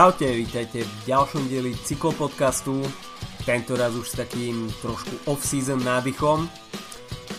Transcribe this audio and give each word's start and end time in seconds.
Čaute, 0.00 0.32
vítajte 0.32 0.80
v 0.80 1.12
ďalšom 1.12 1.52
dieli 1.52 1.76
cyklopodcastu, 1.76 2.80
tento 3.44 3.76
raz 3.76 3.92
už 3.92 4.08
s 4.08 4.16
takým 4.16 4.72
trošku 4.80 5.28
off-season 5.28 5.76
nádychom. 5.84 6.48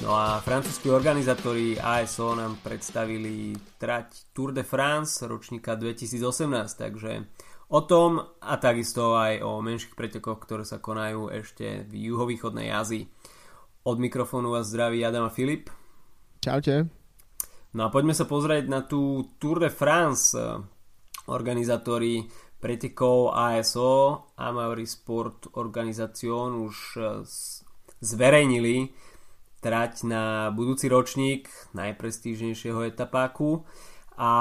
No 0.06 0.14
a 0.14 0.38
francúzskí 0.46 0.94
organizátori 0.94 1.82
ASO 1.82 2.38
nám 2.38 2.62
predstavili 2.62 3.58
trať 3.82 4.30
Tour 4.30 4.54
de 4.54 4.62
France 4.62 5.26
ročníka 5.26 5.74
2018, 5.74 6.22
takže 6.78 7.26
o 7.74 7.82
tom 7.82 8.22
a 8.22 8.54
takisto 8.62 9.18
aj 9.18 9.42
o 9.42 9.58
menších 9.66 9.98
pretekoch, 9.98 10.38
ktoré 10.46 10.62
sa 10.62 10.78
konajú 10.78 11.34
ešte 11.34 11.90
v 11.90 12.14
juhovýchodnej 12.14 12.70
Ázii. 12.70 13.10
Od 13.90 13.98
mikrofónu 13.98 14.54
vás 14.54 14.70
zdraví 14.70 15.02
Adam 15.02 15.26
a 15.26 15.34
Filip. 15.34 15.74
Čaute. 16.46 16.86
No 17.74 17.82
a 17.82 17.90
poďme 17.90 18.14
sa 18.14 18.30
pozrieť 18.30 18.70
na 18.70 18.86
tú 18.86 19.34
Tour 19.42 19.66
de 19.66 19.74
France. 19.74 20.38
Organizátori 21.22 22.26
pretekov 22.62 23.34
ASO, 23.34 24.30
Amaury 24.38 24.86
Sport 24.86 25.58
Organization 25.58 26.62
už 26.62 27.02
zverejnili 28.02 28.94
trať 29.62 30.06
na 30.10 30.50
budúci 30.54 30.90
ročník 30.90 31.50
najprestížnejšieho 31.78 32.86
etapáku 32.90 33.66
a 34.18 34.32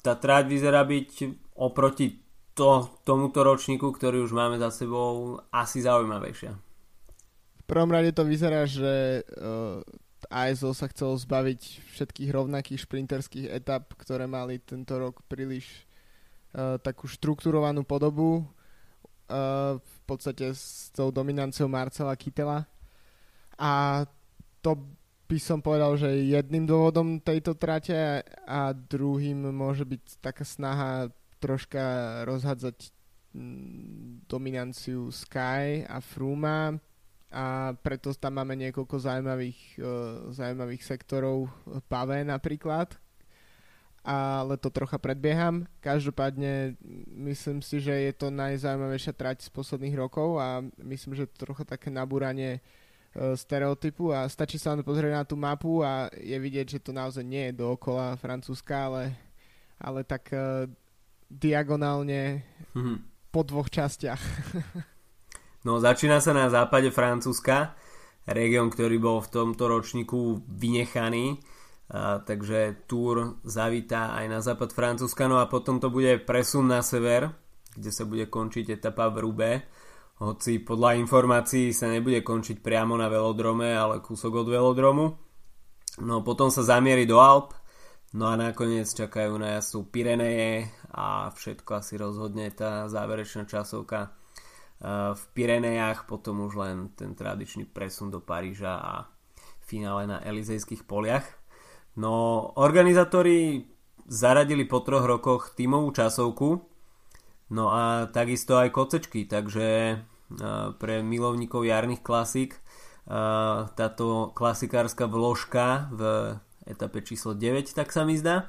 tá 0.00 0.12
trať 0.16 0.44
vyzerá 0.48 0.84
byť 0.84 1.10
oproti 1.56 2.20
to, 2.56 2.88
tomuto 3.04 3.40
ročníku, 3.40 3.92
ktorý 3.92 4.24
už 4.24 4.32
máme 4.36 4.60
za 4.60 4.68
sebou, 4.68 5.40
asi 5.48 5.80
zaujímavejšia. 5.80 6.52
V 7.60 7.64
prvom 7.64 7.88
rade 7.88 8.12
to 8.12 8.24
vyzerá, 8.28 8.68
že 8.68 9.24
uh, 9.24 9.80
eh, 9.80 10.52
ASO 10.52 10.76
sa 10.76 10.88
chcelo 10.92 11.16
zbaviť 11.16 11.60
všetkých 11.96 12.28
rovnakých 12.28 12.84
šprinterských 12.84 13.46
etap, 13.48 13.96
ktoré 13.96 14.28
mali 14.28 14.60
tento 14.60 15.00
rok 15.00 15.24
príliš 15.24 15.88
takú 16.82 17.06
štrukturovanú 17.06 17.86
podobu, 17.86 18.42
uh, 19.30 19.78
v 19.78 19.98
podstate 20.04 20.50
s 20.50 20.90
tou 20.90 21.14
dominanciou 21.14 21.70
Marcela 21.70 22.14
Kytela. 22.18 22.66
A 23.54 24.04
to 24.58 24.76
by 25.30 25.38
som 25.38 25.62
povedal, 25.62 25.94
že 25.94 26.10
jedným 26.26 26.66
dôvodom 26.66 27.22
tejto 27.22 27.54
trate 27.54 28.26
a 28.50 28.74
druhým 28.74 29.54
môže 29.54 29.86
byť 29.86 30.18
taká 30.18 30.42
snaha 30.42 31.06
troška 31.38 31.82
rozhádzať 32.26 32.90
dominanciu 34.26 35.14
Sky 35.14 35.86
a 35.86 36.02
Fruma 36.02 36.74
a 37.30 37.70
preto 37.78 38.10
tam 38.18 38.42
máme 38.42 38.58
niekoľko 38.58 38.96
zaujímavých, 38.98 39.60
uh, 39.78 40.34
zaujímavých 40.34 40.82
sektorov 40.82 41.46
Pavé 41.86 42.26
napríklad 42.26 42.98
ale 44.00 44.56
to 44.56 44.72
trocha 44.72 44.96
predbieham. 44.96 45.68
Každopádne 45.84 46.80
myslím 47.30 47.60
si, 47.60 47.84
že 47.84 47.92
je 47.92 48.12
to 48.16 48.32
najzaujímavejšia 48.32 49.12
trať 49.12 49.44
z 49.44 49.50
posledných 49.52 49.96
rokov 49.96 50.40
a 50.40 50.64
myslím, 50.80 51.14
že 51.18 51.28
to 51.28 51.44
trocha 51.48 51.68
také 51.68 51.92
nabúranie 51.92 52.64
E, 53.10 53.34
stereotypu 53.34 54.14
a 54.14 54.30
stačí 54.30 54.54
sa 54.54 54.70
len 54.70 54.86
pozrieť 54.86 55.10
na 55.10 55.24
tú 55.26 55.34
mapu 55.34 55.82
a 55.82 56.06
je 56.14 56.38
vidieť, 56.38 56.78
že 56.78 56.82
to 56.82 56.94
naozaj 56.94 57.26
nie 57.26 57.50
je 57.50 57.58
dookola 57.58 58.14
Francúzska, 58.14 58.86
ale, 58.86 59.18
ale 59.82 60.06
tak 60.06 60.30
uh, 60.30 60.70
diagonálne 61.26 62.46
mm-hmm. 62.70 62.96
po 63.34 63.42
dvoch 63.42 63.66
častiach. 63.66 64.22
no 65.66 65.82
začína 65.82 66.22
sa 66.22 66.30
na 66.30 66.46
západe 66.54 66.94
Francúzska, 66.94 67.74
región, 68.30 68.70
ktorý 68.70 69.02
bol 69.02 69.18
v 69.26 69.32
tomto 69.34 69.66
ročníku 69.66 70.46
vynechaný, 70.46 71.42
uh, 71.90 72.22
takže 72.22 72.86
Tour 72.86 73.42
zavítá 73.42 74.14
aj 74.14 74.26
na 74.30 74.38
západ 74.38 74.70
Francúzska, 74.70 75.26
no 75.26 75.42
a 75.42 75.50
potom 75.50 75.82
to 75.82 75.90
bude 75.90 76.22
presun 76.22 76.70
na 76.70 76.80
sever, 76.80 77.34
kde 77.74 77.90
sa 77.90 78.06
bude 78.06 78.30
končiť 78.30 78.78
etapa 78.78 79.10
v 79.10 79.18
Rube 79.26 79.50
hoci 80.20 80.60
podľa 80.60 81.00
informácií 81.00 81.72
sa 81.72 81.88
nebude 81.88 82.20
končiť 82.20 82.60
priamo 82.60 82.92
na 82.92 83.08
velodrome, 83.08 83.72
ale 83.72 84.04
kúsok 84.04 84.44
od 84.44 84.48
velodromu. 84.52 85.16
No 86.04 86.20
potom 86.20 86.52
sa 86.52 86.60
zamierí 86.60 87.08
do 87.08 87.16
Alp, 87.24 87.56
no 88.12 88.28
a 88.28 88.36
nakoniec 88.36 88.84
čakajú 88.92 89.40
na 89.40 89.56
jazdcu 89.56 89.88
Pireneje 89.88 90.68
a 90.92 91.32
všetko 91.32 91.70
asi 91.72 91.96
rozhodne 91.96 92.52
tá 92.52 92.84
záverečná 92.92 93.48
časovka 93.48 94.12
v 95.16 95.22
Pirenejach, 95.32 96.04
potom 96.04 96.44
už 96.44 96.52
len 96.56 96.92
ten 96.92 97.16
tradičný 97.16 97.64
presun 97.68 98.12
do 98.12 98.20
Paríža 98.20 98.76
a 98.76 98.94
finále 99.64 100.04
na 100.04 100.20
Elizejských 100.20 100.84
poliach. 100.84 101.39
No, 102.00 102.48
organizátori 102.56 103.68
zaradili 104.08 104.64
po 104.64 104.80
troch 104.80 105.04
rokoch 105.04 105.52
tímovú 105.52 105.92
časovku, 105.92 106.64
no 107.52 107.64
a 107.68 108.08
takisto 108.08 108.56
aj 108.56 108.72
kocečky, 108.72 109.28
takže 109.28 110.00
pre 110.78 111.02
milovníkov 111.02 111.66
jarných 111.66 112.00
klasík. 112.00 112.56
Táto 113.74 114.30
klasikárska 114.32 115.10
vložka 115.10 115.90
v 115.90 116.00
etape 116.64 117.02
číslo 117.02 117.34
9, 117.34 117.74
tak 117.74 117.90
sa 117.90 118.06
mi 118.06 118.14
zdá. 118.14 118.48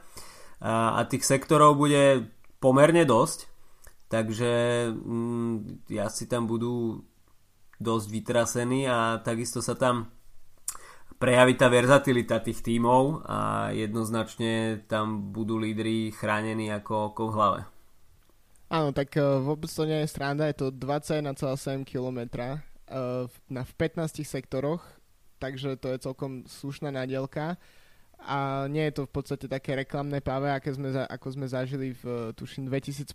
A 0.62 1.01
tých 1.09 1.25
sektorov 1.25 1.73
bude 1.73 2.29
pomerne 2.62 3.01
dosť, 3.01 3.50
takže 4.13 4.51
mm, 4.94 5.89
si 5.89 6.25
tam 6.29 6.45
budú 6.45 7.01
dosť 7.81 8.06
vytrasení 8.13 8.85
a 8.85 9.18
takisto 9.25 9.66
sa 9.66 9.73
tam 9.73 10.13
prejaví 11.22 11.54
tá 11.54 11.70
verzatilita 11.70 12.42
tých 12.42 12.66
tímov 12.66 13.22
a 13.30 13.70
jednoznačne 13.70 14.82
tam 14.90 15.30
budú 15.30 15.62
lídry 15.62 16.09
chránení 16.18 16.74
ako 16.74 17.14
oko 17.14 17.24
v 17.30 17.36
hlave. 17.38 17.62
Áno, 18.74 18.90
tak 18.90 19.14
uh, 19.22 19.38
vôbec 19.38 19.70
to 19.70 19.86
nie 19.86 20.02
je 20.02 20.10
sranda, 20.10 20.50
je 20.50 20.66
to 20.66 20.68
21,7 20.74 21.86
km 21.86 22.20
na, 22.90 23.62
v 23.62 23.72
15 23.78 24.26
sektoroch, 24.26 24.81
takže 25.38 25.78
to 25.78 25.94
je 25.94 26.02
celkom 26.02 26.48
slušná 26.50 26.90
nadielka 26.90 27.62
a 28.22 28.70
nie 28.70 28.86
je 28.90 29.02
to 29.02 29.04
v 29.10 29.12
podstate 29.12 29.46
také 29.50 29.74
reklamné 29.74 30.22
páve, 30.22 30.50
aké 30.54 30.74
sme, 30.74 30.94
ako 30.94 31.28
sme 31.34 31.46
zažili 31.50 31.98
v, 31.98 32.34
tuším, 32.38 32.70
2015. 32.70 33.12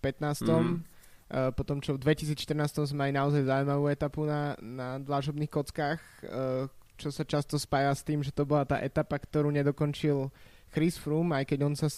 Mm. 0.46 0.82
Uh, 1.26 1.50
potom 1.54 1.82
čo 1.82 1.98
v 1.98 2.14
2014 2.14 2.86
sme 2.86 3.08
mali 3.08 3.12
naozaj 3.14 3.42
zaujímavú 3.46 3.90
etapu 3.90 4.22
na, 4.28 4.54
na 4.62 5.02
dlažobných 5.02 5.50
kockách, 5.50 5.98
uh, 6.22 6.70
čo 6.96 7.12
sa 7.12 7.22
často 7.22 7.60
spája 7.60 7.92
s 7.92 8.02
tým, 8.02 8.24
že 8.24 8.32
to 8.32 8.48
bola 8.48 8.64
tá 8.64 8.80
etapa, 8.80 9.20
ktorú 9.20 9.52
nedokončil 9.52 10.32
Chris 10.72 10.98
Froome, 10.98 11.36
aj 11.36 11.44
keď 11.48 11.58
on 11.62 11.74
sa, 11.78 11.88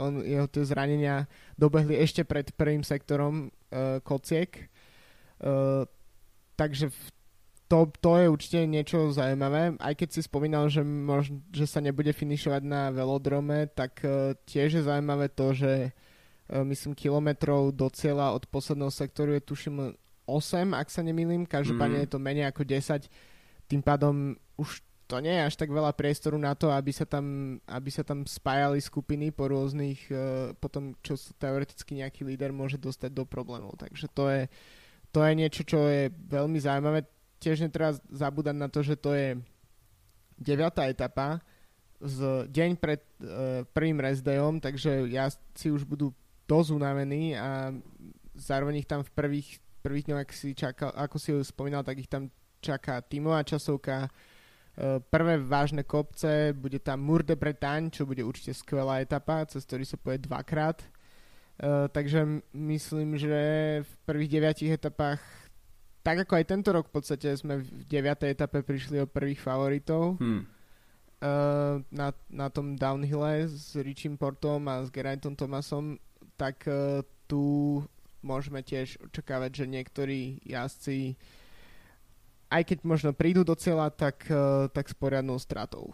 on, 0.00 0.24
jeho 0.24 0.48
tie 0.48 0.64
zranenia 0.64 1.28
dobehli 1.54 1.94
ešte 2.00 2.24
pred 2.24 2.48
prvým 2.56 2.82
sektorom 2.82 3.50
uh, 3.50 4.00
kociek. 4.00 4.70
Uh, 5.38 5.84
takže 6.56 6.88
to, 7.68 7.90
to 8.00 8.12
je 8.20 8.26
určite 8.30 8.58
niečo 8.64 9.12
zaujímavé. 9.12 9.76
Aj 9.76 9.94
keď 9.94 10.08
si 10.18 10.20
spomínal, 10.24 10.70
že, 10.72 10.80
možno, 10.82 11.44
že 11.52 11.68
sa 11.68 11.84
nebude 11.84 12.10
finišovať 12.10 12.62
na 12.64 12.88
velodrome, 12.90 13.68
tak 13.70 14.00
uh, 14.02 14.32
tiež 14.48 14.80
je 14.80 14.86
zaujímavé 14.88 15.28
to, 15.30 15.52
že 15.52 15.72
uh, 15.90 16.64
myslím 16.64 16.96
kilometrov 16.96 17.76
do 17.76 17.86
cieľa 17.92 18.32
od 18.32 18.48
posledného 18.48 18.90
sektoru 18.90 19.36
je 19.36 19.42
tuším 19.44 19.76
8, 20.24 20.72
ak 20.72 20.88
sa 20.88 21.04
nemýlim. 21.04 21.44
Každopádne 21.44 22.00
mm. 22.00 22.04
je 22.08 22.10
to 22.10 22.18
menej 22.18 22.48
ako 22.48 22.64
10. 22.64 23.08
Tým 23.66 23.80
pádom 23.80 24.36
už 24.54 24.84
to 25.04 25.20
nie 25.20 25.36
je 25.36 25.46
až 25.46 25.54
tak 25.60 25.68
veľa 25.68 25.92
priestoru 25.92 26.40
na 26.40 26.56
to, 26.56 26.72
aby 26.72 26.88
sa 26.88 27.04
tam, 27.04 27.58
aby 27.68 27.90
sa 27.92 28.00
tam 28.00 28.24
spájali 28.24 28.80
skupiny 28.80 29.28
po 29.28 29.52
rôznych, 29.52 30.08
uh, 30.08 30.56
potom 30.56 30.96
čo 31.04 31.20
teoreticky 31.36 32.00
nejaký 32.00 32.24
líder 32.24 32.56
môže 32.56 32.80
dostať 32.80 33.12
do 33.12 33.28
problémov. 33.28 33.76
Takže 33.76 34.08
to 34.08 34.24
je, 34.32 34.42
to 35.12 35.20
je 35.20 35.32
niečo, 35.36 35.62
čo 35.68 35.78
je 35.84 36.08
veľmi 36.08 36.56
zaujímavé. 36.56 37.04
Tiež 37.36 37.60
netreba 37.60 37.92
zabúdať 38.08 38.56
na 38.56 38.68
to, 38.72 38.80
že 38.80 38.96
to 38.96 39.12
je 39.12 39.36
9. 40.40 40.56
etapa 40.88 41.44
z 42.00 42.48
deň 42.48 42.70
pred 42.80 43.04
uh, 43.20 43.62
prvým 43.76 44.00
rezdejom, 44.00 44.56
takže 44.64 45.04
jazdci 45.12 45.68
už 45.68 45.84
budú 45.84 46.16
dosť 46.48 46.76
unavení 46.76 47.36
a 47.36 47.72
zároveň 48.36 48.84
ich 48.84 48.88
tam 48.88 49.04
v 49.04 49.12
prvých, 49.12 49.60
prvých 49.84 50.04
dňoch, 50.08 50.20
ako 50.24 50.32
si, 50.32 50.48
čakal, 50.56 50.90
ako 50.96 51.16
si 51.20 51.30
spomínal, 51.44 51.84
tak 51.84 52.00
ich 52.00 52.08
tam 52.08 52.32
čaká 52.64 53.04
tímová 53.04 53.44
časovka, 53.44 54.08
Eh, 54.74 54.98
prvé 55.06 55.38
vážne 55.38 55.86
kopce, 55.86 56.50
bude 56.50 56.82
tam 56.82 56.98
Mur 56.98 57.22
de 57.22 57.38
Bretagne, 57.38 57.94
čo 57.94 58.10
bude 58.10 58.26
určite 58.26 58.58
skvelá 58.58 58.98
etapa, 59.06 59.46
cez 59.46 59.62
ktorý 59.62 59.86
sa 59.86 59.94
poje 59.94 60.18
dvakrát. 60.18 60.82
Uh, 61.54 61.86
takže 61.86 62.42
myslím, 62.50 63.14
že 63.14 63.38
v 63.86 63.92
prvých 64.10 64.26
deviatich 64.26 64.74
etapách 64.74 65.22
tak 66.02 66.26
ako 66.26 66.42
aj 66.42 66.50
tento 66.50 66.74
rok 66.74 66.90
v 66.90 66.98
podstate 66.98 67.30
sme 67.38 67.62
v 67.62 67.86
deviatej 67.86 68.34
etape 68.34 68.66
prišli 68.66 68.98
o 68.98 69.06
prvých 69.06 69.38
favoritov 69.38 70.18
hmm. 70.18 70.42
uh, 71.22 71.78
na, 71.94 72.10
na 72.26 72.50
tom 72.50 72.74
downhille 72.74 73.46
s 73.46 73.78
Richim 73.78 74.18
Portom 74.18 74.66
a 74.66 74.82
s 74.82 74.90
Geraintom 74.90 75.38
Thomasom, 75.38 75.94
tak 76.34 76.66
uh, 76.66 77.06
tu 77.30 77.78
môžeme 78.26 78.58
tiež 78.58 78.98
očakávať, 79.06 79.62
že 79.62 79.70
niektorí 79.70 80.42
jazdci 80.42 81.14
uh, 81.14 81.43
aj 82.54 82.62
keď 82.62 82.78
možno 82.86 83.10
prídu 83.10 83.42
do 83.42 83.58
cieľa, 83.58 83.90
tak, 83.90 84.30
uh, 84.30 84.70
tak 84.70 84.86
s 84.86 84.94
poriadnou 84.94 85.42
stratou. 85.42 85.90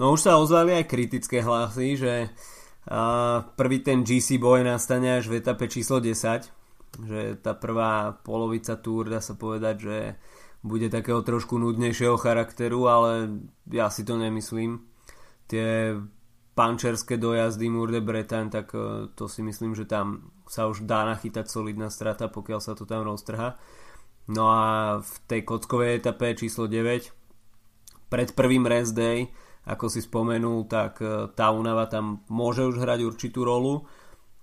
No 0.00 0.16
už 0.16 0.24
sa 0.24 0.40
ozvali 0.40 0.72
aj 0.72 0.88
kritické 0.88 1.44
hlasy, 1.44 2.00
že 2.00 2.12
uh, 2.32 3.44
prvý 3.52 3.84
ten 3.84 4.00
GC 4.00 4.40
boj 4.40 4.64
nastane 4.64 5.20
až 5.20 5.28
v 5.28 5.44
etape 5.44 5.68
číslo 5.68 6.00
10, 6.00 6.48
že 7.04 7.20
tá 7.44 7.52
prvá 7.52 8.16
polovica 8.24 8.80
túr 8.80 9.12
dá 9.12 9.20
sa 9.20 9.36
povedať, 9.36 9.76
že 9.76 9.98
bude 10.64 10.90
takého 10.90 11.22
trošku 11.22 11.54
nudnejšieho 11.60 12.18
charakteru, 12.18 12.90
ale 12.90 13.10
ja 13.70 13.92
si 13.92 14.02
to 14.02 14.18
nemyslím. 14.18 14.82
Tie 15.46 15.94
pančerské 16.58 17.14
dojazdy 17.14 17.70
Mour 17.70 17.94
de 17.94 18.02
Bretagne, 18.02 18.50
tak 18.50 18.74
e, 18.74 19.06
to 19.14 19.30
si 19.30 19.46
myslím, 19.46 19.78
že 19.78 19.86
tam 19.86 20.34
sa 20.50 20.66
už 20.66 20.82
dá 20.82 21.06
nachytať 21.06 21.46
solidná 21.46 21.86
strata, 21.86 22.26
pokiaľ 22.26 22.58
sa 22.58 22.74
to 22.74 22.82
tam 22.82 23.06
roztrha. 23.06 23.54
No 24.28 24.52
a 24.52 24.64
v 25.00 25.12
tej 25.24 25.40
kockovej 25.44 26.04
etape 26.04 26.36
číslo 26.36 26.68
9 26.68 28.12
pred 28.12 28.28
prvým 28.36 28.68
rest 28.68 28.92
day 28.92 29.28
ako 29.68 29.92
si 29.92 30.00
spomenul, 30.00 30.64
tak 30.64 31.04
e, 31.04 31.28
tá 31.36 31.52
únava 31.52 31.84
tam 31.84 32.24
môže 32.32 32.64
už 32.64 32.80
hrať 32.80 33.04
určitú 33.04 33.44
rolu 33.44 33.84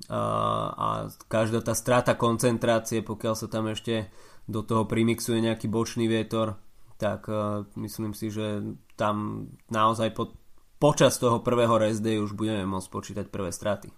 a, 0.06 0.22
a 0.70 0.88
každá 1.26 1.66
tá 1.66 1.74
strata 1.74 2.14
koncentrácie, 2.14 3.02
pokiaľ 3.02 3.34
sa 3.34 3.50
tam 3.50 3.74
ešte 3.74 4.14
do 4.46 4.62
toho 4.62 4.86
primixuje 4.86 5.42
nejaký 5.42 5.66
bočný 5.66 6.06
vietor, 6.06 6.62
tak 7.02 7.26
uh, 7.26 7.66
myslím 7.82 8.14
si, 8.14 8.30
že 8.30 8.62
tam 8.94 9.48
naozaj 9.74 10.14
po, 10.14 10.38
počas 10.78 11.18
toho 11.18 11.42
prvého 11.42 11.82
rest 11.82 12.06
day 12.06 12.22
už 12.22 12.38
budeme 12.38 12.62
môcť 12.70 12.90
počítať 12.94 13.26
prvé 13.34 13.50
straty. 13.50 13.90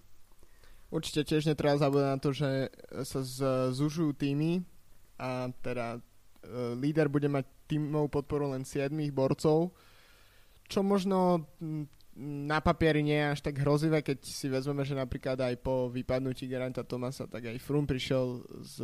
Určite 0.88 1.28
tiež 1.28 1.52
netreba 1.52 1.76
zabúdať 1.76 2.08
na 2.08 2.18
to, 2.18 2.30
že 2.32 2.72
sa 3.04 3.20
zužujú 3.68 4.16
týmy 4.16 4.64
a 5.18 5.50
teda 5.60 5.98
uh, 5.98 6.72
líder 6.78 7.10
bude 7.10 7.26
mať 7.26 7.44
týmov 7.68 8.08
podporu 8.08 8.54
len 8.54 8.64
7 8.64 8.88
borcov, 9.12 9.74
čo 10.64 10.80
možno 10.80 11.44
na 12.18 12.58
papieri 12.58 13.06
nie 13.06 13.14
je 13.14 13.30
až 13.30 13.40
tak 13.46 13.62
hrozivé, 13.62 14.02
keď 14.02 14.18
si 14.26 14.50
vezmeme, 14.50 14.82
že 14.82 14.98
napríklad 14.98 15.38
aj 15.38 15.54
po 15.62 15.86
vypadnutí 15.86 16.50
Geranta 16.50 16.82
Tomasa, 16.82 17.30
tak 17.30 17.46
aj 17.46 17.62
Frum 17.62 17.86
prišiel 17.86 18.42
s, 18.58 18.82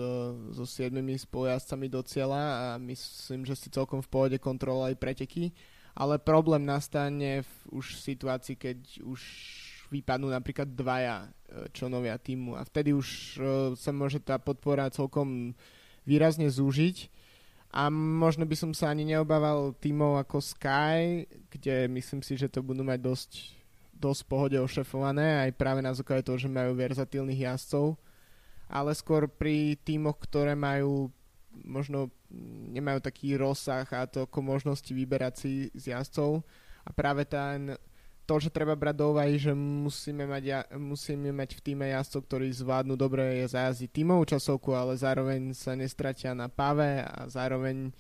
so 0.55 0.65
siedmimi 0.65 1.19
spolujazdcami 1.19 1.91
do 1.91 1.99
cieľa 2.07 2.43
a 2.47 2.67
myslím, 2.79 3.43
že 3.43 3.59
si 3.59 3.75
celkom 3.75 3.99
v 3.99 4.11
pohode 4.11 4.39
kontrolovali 4.39 4.95
preteky, 4.95 5.51
ale 5.99 6.23
problém 6.23 6.63
nastane 6.63 7.43
v 7.43 7.53
už 7.75 7.99
v 7.99 8.05
situácii, 8.15 8.55
keď 8.55 8.79
už 9.03 9.21
vypadnú 9.91 10.31
napríklad 10.31 10.71
dvaja 10.71 11.27
e, 11.27 11.29
členovia 11.75 12.15
týmu 12.19 12.55
a 12.55 12.63
vtedy 12.63 12.95
už 12.95 13.09
e, 13.35 13.41
sa 13.75 13.91
môže 13.91 14.23
tá 14.23 14.39
podpora 14.39 14.91
celkom 14.95 15.55
výrazne 16.05 16.49
zúžiť 16.49 17.11
a 17.75 17.91
možno 17.91 18.47
by 18.47 18.55
som 18.55 18.71
sa 18.71 18.95
ani 18.95 19.03
neobával 19.03 19.75
tímov 19.83 20.23
ako 20.23 20.39
Sky, 20.39 21.27
kde 21.51 21.91
myslím 21.91 22.23
si, 22.23 22.39
že 22.39 22.47
to 22.47 22.63
budú 22.63 22.87
mať 22.87 23.03
dosť, 23.03 23.31
dosť 23.99 24.23
pohode 24.31 24.55
ošefované, 24.63 25.43
aj 25.43 25.59
práve 25.59 25.83
na 25.83 25.91
základe 25.91 26.23
toho, 26.23 26.39
že 26.39 26.47
majú 26.47 26.71
verzatilných 26.79 27.51
jazdcov. 27.51 27.99
Ale 28.71 28.95
skôr 28.95 29.27
pri 29.27 29.75
tímoch, 29.83 30.23
ktoré 30.23 30.55
majú 30.55 31.11
možno 31.67 32.15
nemajú 32.71 33.03
taký 33.03 33.35
rozsah 33.35 33.87
a 33.91 34.07
toľko 34.07 34.39
možnosti 34.39 34.91
vyberať 34.91 35.35
si 35.35 35.53
z 35.75 35.95
jazdcov 35.95 36.47
a 36.87 36.91
práve 36.95 37.27
ten 37.27 37.75
to, 38.25 38.41
že 38.41 38.49
treba 38.49 38.73
brať 38.73 38.97
do 38.97 39.07
úvahy, 39.13 39.37
že 39.37 39.53
musíme 39.53 40.25
mať, 40.25 40.43
ja, 40.43 40.61
musíme 40.77 41.29
mať 41.31 41.61
v 41.61 41.61
týme 41.61 41.87
jazdcov, 41.93 42.21
ktorí 42.25 42.49
zvládnu 42.57 42.97
dobre 42.97 43.45
zajazdiť 43.45 43.91
tímovú 43.93 44.25
časovku, 44.25 44.73
ale 44.73 44.97
zároveň 44.97 45.53
sa 45.53 45.77
nestratia 45.77 46.33
na 46.33 46.49
pave 46.49 47.05
a 47.05 47.29
zároveň 47.29 47.93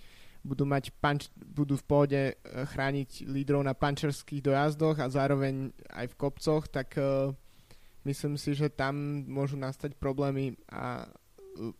budú, 0.44 0.68
mať 0.68 0.92
panč, 1.00 1.32
budú 1.36 1.76
v 1.80 1.84
pohode 1.88 2.20
eh, 2.20 2.34
chrániť 2.44 3.24
lídrov 3.28 3.64
na 3.64 3.72
pančerských 3.72 4.44
dojazdoch 4.44 5.00
a 5.00 5.12
zároveň 5.12 5.72
aj 5.92 6.06
v 6.12 6.18
kopcoch, 6.20 6.68
tak 6.68 6.96
uh, 7.00 7.32
myslím 8.04 8.36
si, 8.36 8.52
že 8.52 8.68
tam 8.68 9.24
môžu 9.24 9.56
nastať 9.56 9.96
problémy 9.96 10.56
a 10.68 11.08
uh, 11.08 11.72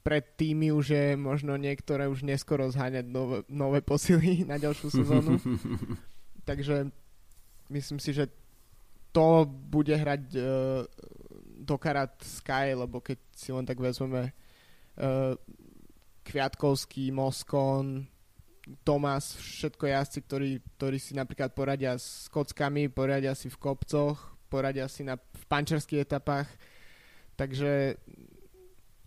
pre 0.00 0.24
týmy 0.24 0.72
už 0.72 0.86
je 0.96 1.06
možno 1.16 1.60
niektoré 1.60 2.08
už 2.08 2.24
neskoro 2.24 2.72
zháňať 2.72 3.04
nové, 3.04 3.44
nové 3.52 3.84
posily 3.84 4.42
na 4.50 4.56
ďalšiu 4.56 4.88
sezónu. 4.88 5.36
Takže 6.48 6.88
myslím 7.70 8.02
si, 8.02 8.12
že 8.12 8.26
to 9.10 9.46
bude 9.46 9.94
hrať 9.94 10.22
uh, 10.38 10.86
do 11.60 11.76
karát 11.78 12.10
Sky, 12.22 12.74
lebo 12.74 13.02
keď 13.02 13.18
si 13.34 13.50
len 13.50 13.66
tak 13.66 13.78
vezmeme 13.78 14.30
uh, 14.30 15.34
Kviatkovský, 16.22 17.10
Moskon, 17.10 18.06
Tomas, 18.86 19.34
všetko 19.34 19.84
jazdci, 19.86 20.18
ktorí, 20.22 20.50
ktorí 20.78 20.98
si 21.02 21.18
napríklad 21.18 21.50
poradia 21.50 21.98
s 21.98 22.30
kockami, 22.30 22.86
poradia 22.86 23.34
si 23.34 23.50
v 23.50 23.58
kopcoch, 23.58 24.18
poradia 24.46 24.86
si 24.86 25.02
na, 25.02 25.18
v 25.18 25.44
pančerských 25.50 26.06
etapách, 26.06 26.46
takže 27.34 27.98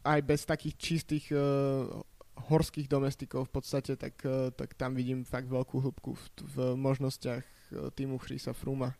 aj 0.03 0.19
bez 0.19 0.43
takých 0.43 0.75
čistých 0.75 1.31
uh, 1.31 1.87
horských 2.51 2.91
domestikov 2.91 3.47
v 3.47 3.53
podstate, 3.55 3.95
tak, 3.95 4.19
tak 4.57 4.75
tam 4.75 4.99
vidím 4.99 5.23
fakt 5.23 5.47
veľkú 5.47 5.79
hĺbku 5.79 6.11
v, 6.11 6.25
v 6.43 6.55
možnostiach 6.75 7.45
týmu 7.93 8.21
Chrisa 8.21 8.53
Fruma. 8.53 8.93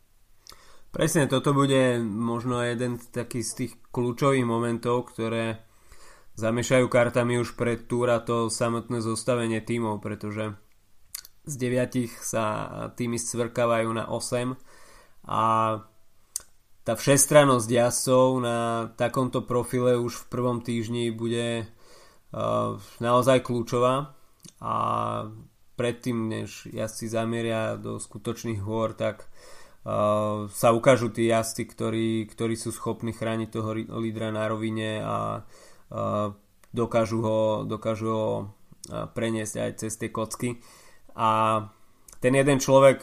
Presne, 0.94 1.26
toto 1.26 1.50
bude 1.50 1.98
možno 1.98 2.62
jeden 2.62 3.02
taký 3.02 3.42
z 3.42 3.66
tých 3.66 3.72
kľúčových 3.90 4.46
momentov, 4.46 5.10
ktoré 5.10 5.58
zamešajú 6.38 6.86
kartami 6.86 7.42
už 7.42 7.58
pred 7.58 7.90
túra 7.90 8.22
to 8.22 8.46
samotné 8.46 9.02
zostavenie 9.02 9.58
tímov, 9.58 9.98
pretože 9.98 10.54
z 11.44 11.54
deviatich 11.58 12.14
sa 12.22 12.44
týmy 12.94 13.18
scvrkávajú 13.18 13.90
na 13.90 14.06
8 14.06 14.54
a 15.26 15.42
tá 16.84 16.92
všestrannosť 16.92 17.68
jazdcov 17.68 18.26
na 18.44 18.58
takomto 18.94 19.40
profile 19.42 19.96
už 19.96 20.14
v 20.14 20.28
prvom 20.28 20.60
týždni 20.60 21.08
bude 21.10 21.64
uh, 21.64 22.76
naozaj 23.00 23.40
kľúčová 23.40 24.12
a 24.60 24.74
predtým, 25.74 26.30
než 26.30 26.70
jazdci 26.70 27.06
zamieria 27.10 27.74
do 27.74 27.98
skutočných 27.98 28.62
hôr, 28.62 28.94
tak 28.94 29.26
uh, 29.84 30.46
sa 30.50 30.68
ukážu 30.70 31.10
tí 31.10 31.26
jazdci, 31.26 31.66
ktorí, 31.66 32.08
ktorí 32.30 32.54
sú 32.54 32.70
schopní 32.70 33.10
chrániť 33.10 33.48
toho 33.50 33.70
lídra 33.98 34.30
na 34.30 34.46
rovine 34.46 35.02
a 35.02 35.42
uh, 35.42 36.30
dokážu 36.74 37.18
ho, 37.22 37.40
dokážu 37.66 38.06
ho 38.10 38.28
uh, 38.40 39.06
preniesť 39.10 39.54
aj 39.58 39.70
cez 39.82 39.92
tie 39.98 40.10
kocky. 40.10 40.62
A 41.14 41.62
ten 42.18 42.34
jeden 42.34 42.58
človek 42.58 43.02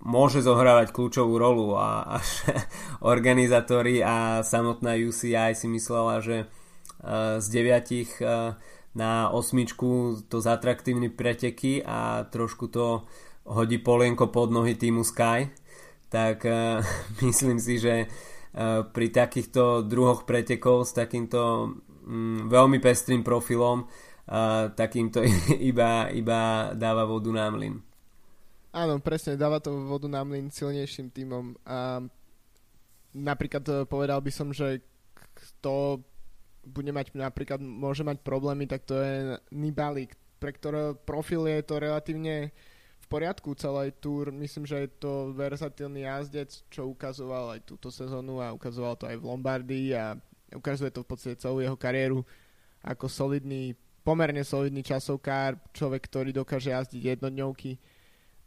môže 0.00 0.40
zohrávať 0.40 0.96
kľúčovú 0.96 1.36
rolu 1.36 1.76
a 1.76 2.18
až 2.20 2.28
organizátori 3.14 4.00
a 4.00 4.40
samotná 4.42 4.96
UCI 4.96 5.52
si 5.54 5.66
myslela, 5.68 6.24
že 6.24 6.36
uh, 6.46 7.38
z 7.38 7.46
deviatich 7.50 8.10
uh, 8.18 8.56
na 8.94 9.30
osmičku 9.30 10.18
to 10.26 10.42
zatraktívne 10.42 11.10
preteky 11.10 11.82
a 11.86 12.26
trošku 12.26 12.66
to 12.66 13.06
hodí 13.46 13.78
polienko 13.78 14.30
pod 14.30 14.50
nohy 14.50 14.74
týmu 14.74 15.06
Sky, 15.06 15.50
tak 16.10 16.42
uh, 16.44 16.82
myslím 17.26 17.62
si, 17.62 17.78
že 17.78 18.06
uh, 18.06 18.82
pri 18.86 19.14
takýchto 19.14 19.86
druhoch 19.86 20.26
pretekov 20.26 20.90
s 20.90 20.92
takýmto 20.92 21.72
um, 22.06 22.50
veľmi 22.50 22.82
pestrým 22.82 23.22
profilom 23.22 23.86
uh, 23.86 24.74
takýmto 24.74 25.22
iba, 25.70 26.10
iba 26.10 26.72
dáva 26.74 27.06
vodu 27.06 27.30
na 27.30 27.46
mlyn. 27.50 27.78
Áno, 28.70 29.02
presne, 29.02 29.34
dáva 29.34 29.58
to 29.58 29.74
vodu 29.86 30.06
na 30.06 30.22
mlyn 30.22 30.50
silnejším 30.50 31.10
týmom 31.10 31.58
a 31.66 32.06
napríklad 33.14 33.90
povedal 33.90 34.22
by 34.22 34.30
som, 34.30 34.54
že 34.54 34.78
kto 35.34 36.02
bude 36.64 36.92
mať 36.92 37.16
napríklad, 37.16 37.60
môže 37.60 38.04
mať 38.04 38.20
problémy, 38.20 38.68
tak 38.68 38.84
to 38.84 38.96
je 38.98 39.36
Nibali, 39.52 40.08
pre 40.40 40.52
ktorého 40.52 40.96
profil 40.96 41.48
je 41.48 41.60
to 41.64 41.80
relatívne 41.80 42.52
v 43.00 43.06
poriadku 43.08 43.52
celý 43.56 43.92
túr. 43.96 44.32
Myslím, 44.32 44.68
že 44.68 44.86
je 44.86 44.90
to 45.00 45.32
versatilný 45.32 46.04
jazdec, 46.04 46.50
čo 46.68 46.88
ukazoval 46.88 47.58
aj 47.58 47.60
túto 47.64 47.88
sezónu 47.88 48.40
a 48.40 48.52
ukazoval 48.52 48.96
to 48.96 49.08
aj 49.08 49.16
v 49.16 49.26
Lombardii 49.26 49.88
a 49.96 50.16
ukazuje 50.52 50.92
to 50.92 51.02
v 51.04 51.10
podstate 51.10 51.36
celú 51.40 51.64
jeho 51.64 51.76
kariéru 51.76 52.24
ako 52.80 53.06
solidný, 53.08 53.76
pomerne 54.00 54.40
solidný 54.40 54.80
časovkár, 54.80 55.60
človek, 55.76 56.02
ktorý 56.08 56.30
dokáže 56.32 56.72
jazdiť 56.72 57.18
jednodňovky 57.18 58.00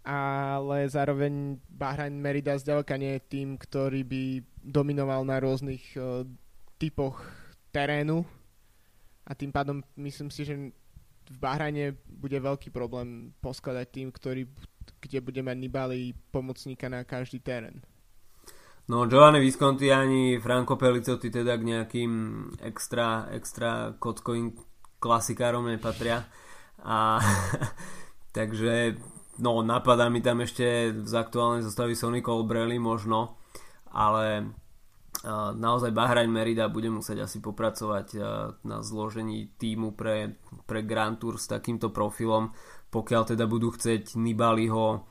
ale 0.03 0.83
zároveň 0.91 1.55
Bahrain 1.71 2.11
Merida 2.11 2.59
zďaleka 2.59 2.99
nie 2.99 3.15
je 3.17 3.27
tým, 3.39 3.55
ktorý 3.55 4.03
by 4.03 4.23
dominoval 4.59 5.23
na 5.23 5.39
rôznych 5.39 5.95
uh, 5.95 6.27
typoch 6.75 7.23
terénu 7.73 8.21
a 9.25 9.31
tým 9.33 9.49
pádom 9.49 9.81
myslím 9.97 10.29
si, 10.29 10.45
že 10.45 10.53
v 11.23 11.37
Bahrajne 11.39 11.97
bude 12.05 12.37
veľký 12.37 12.69
problém 12.69 13.33
poskladať 13.41 13.87
tým, 13.89 14.07
ktorý, 14.13 14.45
kde 15.01 15.19
bude 15.23 15.41
mať 15.41 15.57
Nibali 15.57 16.13
pomocníka 16.29 16.91
na 16.91 17.07
každý 17.07 17.41
terén. 17.41 17.81
No 18.83 19.07
Giovanni 19.07 19.39
Visconti 19.39 19.87
ani 19.95 20.43
Franco 20.43 20.75
Pellicotti 20.75 21.31
teda 21.31 21.55
k 21.55 21.63
nejakým 21.63 22.11
extra, 22.67 23.31
extra 23.31 23.95
kockovým 23.95 24.51
klasikárom 24.99 25.71
nepatria. 25.71 26.27
A 26.83 27.23
takže 28.37 28.99
no 29.39 29.63
napadá 29.63 30.11
mi 30.11 30.19
tam 30.19 30.43
ešte 30.43 30.91
z 30.99 31.13
aktuálnej 31.15 31.63
zostavy 31.63 31.95
Sony 31.95 32.19
Colbrelli 32.19 32.75
možno, 32.75 33.39
ale 33.87 34.51
naozaj 35.55 35.95
Bahrain 35.95 36.27
Merida 36.27 36.67
bude 36.67 36.91
musieť 36.91 37.23
asi 37.23 37.39
popracovať 37.39 38.07
na 38.67 38.83
zložení 38.83 39.55
týmu 39.55 39.95
pre, 39.95 40.35
pre 40.67 40.83
Grand 40.83 41.15
Tour 41.15 41.39
s 41.39 41.47
takýmto 41.47 41.95
profilom, 41.95 42.51
pokiaľ 42.91 43.31
teda 43.31 43.47
budú 43.47 43.71
chcieť 43.71 44.19
Nibaliho 44.19 45.07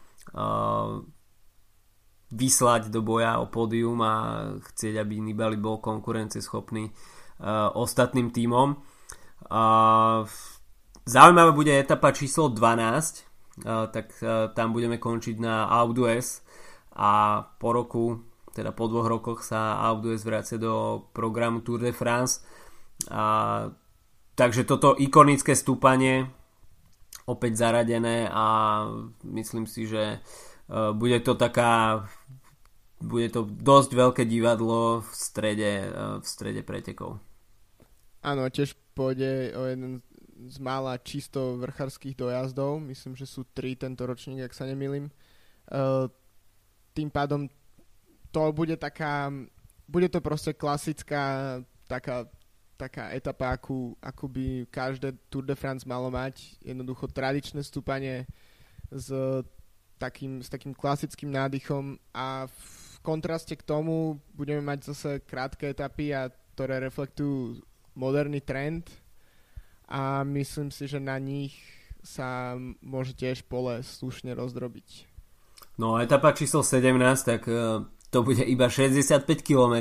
vyslať 2.32 2.82
do 2.88 3.00
boja 3.04 3.40
o 3.40 3.48
pódium 3.48 4.00
a 4.04 4.14
chcieť, 4.60 5.00
aby 5.00 5.20
Nibali 5.20 5.56
bol 5.56 5.80
konkurencieschopný 5.80 6.92
ostatným 7.76 8.32
týmom. 8.32 8.76
Zaujímavá 11.02 11.52
bude 11.52 11.72
etapa 11.74 12.12
číslo 12.12 12.48
12, 12.52 13.64
tak 13.92 14.06
tam 14.56 14.68
budeme 14.72 14.96
končiť 14.96 15.36
na 15.40 15.68
Alpe 15.68 16.20
a 16.96 17.12
po 17.56 17.68
roku 17.72 18.31
teda 18.52 18.70
po 18.76 18.86
dvoch 18.86 19.08
rokoch 19.08 19.40
sa 19.42 19.80
Alpe 19.80 20.14
vracia 20.20 20.60
do 20.60 21.08
programu 21.16 21.64
Tour 21.64 21.80
de 21.80 21.92
France. 21.92 22.44
A, 23.08 23.66
takže 24.36 24.68
toto 24.68 24.94
ikonické 25.00 25.56
stúpanie 25.56 26.28
opäť 27.24 27.64
zaradené 27.64 28.28
a 28.28 28.44
myslím 29.24 29.64
si, 29.64 29.88
že 29.88 30.20
uh, 30.20 30.92
bude 30.92 31.18
to 31.24 31.32
taká 31.38 32.04
bude 33.02 33.34
to 33.34 33.42
dosť 33.46 33.90
veľké 33.98 34.22
divadlo 34.30 35.02
v 35.02 35.10
strede, 35.10 35.72
uh, 35.90 36.18
v 36.22 36.26
strede 36.26 36.62
pretekov. 36.62 37.18
Áno, 38.22 38.46
tiež 38.46 38.78
pôjde 38.94 39.50
o 39.58 39.66
jeden 39.66 39.98
z 40.46 40.56
mála 40.62 40.98
čisto 41.02 41.58
vrchárských 41.58 42.14
dojazdov. 42.14 42.78
Myslím, 42.82 43.18
že 43.18 43.26
sú 43.26 43.42
tri 43.50 43.74
tento 43.74 44.06
ročník, 44.06 44.46
ak 44.46 44.54
sa 44.54 44.66
nemýlim. 44.66 45.10
Uh, 45.66 46.06
tým 46.94 47.10
pádom 47.10 47.50
to 48.32 48.52
bude 48.52 48.76
taká, 48.80 49.28
bude 49.86 50.08
to 50.08 50.24
proste 50.24 50.56
klasická 50.56 51.60
taká, 51.86 52.24
taká 52.80 53.12
etapa, 53.12 53.52
akú, 53.52 53.92
akú 54.00 54.26
by 54.26 54.66
každé 54.72 55.12
Tour 55.28 55.44
de 55.44 55.54
France 55.54 55.84
malo 55.84 56.08
mať. 56.08 56.56
Jednoducho 56.64 57.12
tradičné 57.12 57.60
stúpanie 57.60 58.24
s 58.88 59.12
takým, 60.00 60.40
s 60.42 60.48
takým 60.48 60.72
klasickým 60.74 61.30
nádychom 61.30 62.00
a 62.16 62.48
v 62.48 62.64
kontraste 63.04 63.54
k 63.54 63.62
tomu 63.62 64.18
budeme 64.34 64.64
mať 64.64 64.78
zase 64.90 65.10
krátke 65.22 65.70
etapy, 65.70 66.16
a 66.16 66.32
ktoré 66.56 66.82
reflektujú 66.82 67.62
moderný 67.94 68.40
trend 68.40 68.88
a 69.88 70.24
myslím 70.24 70.72
si, 70.72 70.88
že 70.88 70.98
na 70.98 71.20
nich 71.20 71.56
sa 72.02 72.58
môže 72.82 73.14
tiež 73.14 73.46
pole 73.46 73.78
slušne 73.84 74.34
rozdrobiť. 74.34 75.06
No 75.78 75.96
etapa 75.96 76.34
číslo 76.34 76.66
17, 76.66 76.98
tak 77.22 77.46
to 78.12 78.20
bude 78.20 78.44
iba 78.44 78.68
65 78.68 79.24
km, 79.40 79.76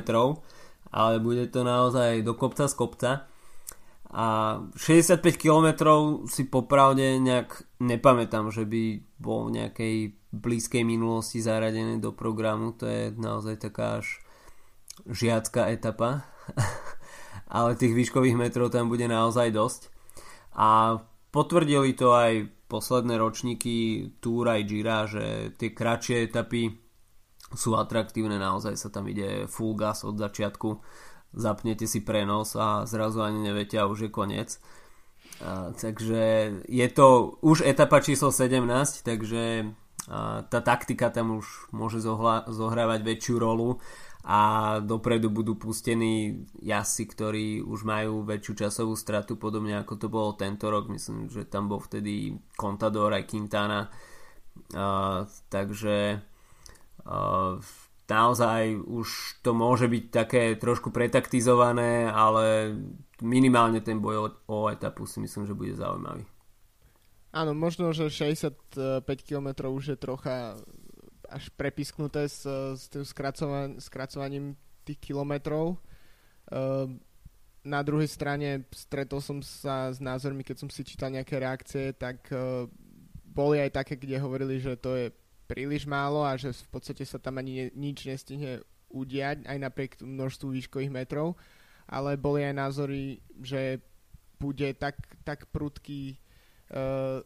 ale 0.92 1.20
bude 1.20 1.52
to 1.52 1.68
naozaj 1.68 2.24
do 2.24 2.34
kopca 2.34 2.72
z 2.72 2.74
kopca. 2.80 3.12
A 4.12 4.60
65 4.76 5.24
km 5.40 5.68
si 6.28 6.44
popravde 6.48 7.20
nejak 7.20 7.64
nepamätám, 7.80 8.52
že 8.52 8.68
by 8.68 9.04
bol 9.20 9.48
v 9.48 9.56
nejakej 9.60 9.96
blízkej 10.32 10.84
minulosti 10.84 11.44
zaradený 11.44 12.00
do 12.00 12.12
programu. 12.12 12.76
To 12.80 12.88
je 12.88 13.12
naozaj 13.16 13.72
taká 13.72 14.04
až 14.04 14.20
žiacká 15.08 15.72
etapa. 15.72 16.28
ale 17.52 17.76
tých 17.76 17.92
výškových 17.92 18.40
metrov 18.40 18.72
tam 18.72 18.88
bude 18.88 19.08
naozaj 19.12 19.52
dosť. 19.52 19.82
A 20.56 21.00
potvrdili 21.36 21.92
to 21.96 22.16
aj 22.16 22.48
posledné 22.72 23.20
ročníky 23.20 24.08
Tour 24.24 24.48
aj 24.48 24.62
Gira, 24.64 25.04
že 25.04 25.52
tie 25.60 25.76
kratšie 25.76 26.32
etapy 26.32 26.72
sú 27.56 27.76
atraktívne, 27.76 28.40
naozaj 28.40 28.76
sa 28.80 28.90
tam 28.90 29.08
ide 29.12 29.48
full 29.48 29.76
gas 29.76 30.04
od 30.08 30.16
začiatku, 30.16 30.80
zapnete 31.36 31.88
si 31.88 32.04
prenos 32.04 32.56
a 32.56 32.84
zrazu 32.88 33.24
ani 33.24 33.52
neviete 33.52 33.80
a 33.80 33.88
už 33.88 34.08
je 34.08 34.12
koniec. 34.12 34.60
A, 35.42 35.72
takže 35.74 36.54
je 36.68 36.88
to 36.92 37.40
už 37.42 37.64
etapa 37.64 38.04
číslo 38.04 38.30
17, 38.32 38.62
takže 39.04 39.72
a, 40.12 40.44
tá 40.46 40.60
taktika 40.60 41.10
tam 41.10 41.40
už 41.40 41.72
môže 41.72 42.04
zohla, 42.04 42.46
zohrávať 42.52 43.02
väčšiu 43.04 43.36
rolu 43.40 43.80
a 44.22 44.78
dopredu 44.86 45.34
budú 45.34 45.58
pustení 45.58 46.46
jazdci, 46.62 47.04
ktorí 47.10 47.48
už 47.66 47.80
majú 47.90 48.22
väčšiu 48.22 48.54
časovú 48.68 48.94
stratu, 48.94 49.34
podobne 49.34 49.82
ako 49.82 49.94
to 49.98 50.08
bolo 50.14 50.38
tento 50.38 50.70
rok. 50.70 50.94
Myslím, 50.94 51.26
že 51.26 51.50
tam 51.50 51.66
bol 51.66 51.82
vtedy 51.82 52.38
Contador 52.54 53.18
aj 53.18 53.26
Quintana. 53.26 53.90
A, 54.78 55.26
takže 55.50 56.22
naozaj 58.12 58.76
už 58.76 59.40
to 59.40 59.56
môže 59.56 59.88
byť 59.88 60.04
také 60.12 60.44
trošku 60.60 60.92
pretaktizované, 60.92 62.12
ale 62.12 62.76
minimálne 63.24 63.80
ten 63.80 64.04
boj 64.04 64.16
o, 64.20 64.28
o 64.52 64.58
etapu 64.68 65.08
si 65.08 65.24
myslím, 65.24 65.48
že 65.48 65.56
bude 65.56 65.72
zaujímavý. 65.78 66.28
Áno, 67.32 67.56
možno, 67.56 67.96
že 67.96 68.12
65 68.12 69.08
km 69.24 69.72
už 69.72 69.96
je 69.96 69.98
trocha 69.98 70.60
až 71.32 71.48
prepisknuté 71.56 72.28
s, 72.28 72.44
s 72.76 72.92
tým 72.92 73.08
skracovan- 73.08 73.80
skracovaním 73.80 74.60
tých 74.84 75.00
kilometrov. 75.00 75.80
Uh, 76.52 76.92
na 77.64 77.80
druhej 77.80 78.12
strane 78.12 78.68
stretol 78.76 79.24
som 79.24 79.40
sa 79.40 79.96
s 79.96 80.04
názormi, 80.04 80.44
keď 80.44 80.68
som 80.68 80.68
si 80.68 80.84
čítal 80.84 81.08
nejaké 81.08 81.40
reakcie, 81.40 81.96
tak 81.96 82.28
uh, 82.36 82.68
boli 83.24 83.64
aj 83.64 83.80
také, 83.80 83.96
kde 83.96 84.20
hovorili, 84.20 84.60
že 84.60 84.76
to 84.76 85.00
je 85.00 85.08
príliš 85.52 85.84
málo 85.84 86.24
a 86.24 86.40
že 86.40 86.56
v 86.56 86.70
podstate 86.72 87.04
sa 87.04 87.20
tam 87.20 87.44
ani 87.44 87.52
ne, 87.52 87.92
nič 87.92 88.08
nestihne 88.08 88.64
udiať, 88.88 89.44
aj 89.44 89.58
napriek 89.60 89.92
množstvu 90.00 90.56
výškových 90.56 90.96
metrov, 90.96 91.36
ale 91.92 92.16
boli 92.16 92.48
aj 92.48 92.56
názory, 92.56 93.20
že 93.44 93.84
bude 94.40 94.72
tak, 94.80 94.96
tak 95.28 95.52
prudký 95.52 96.16
uh, 96.72 97.20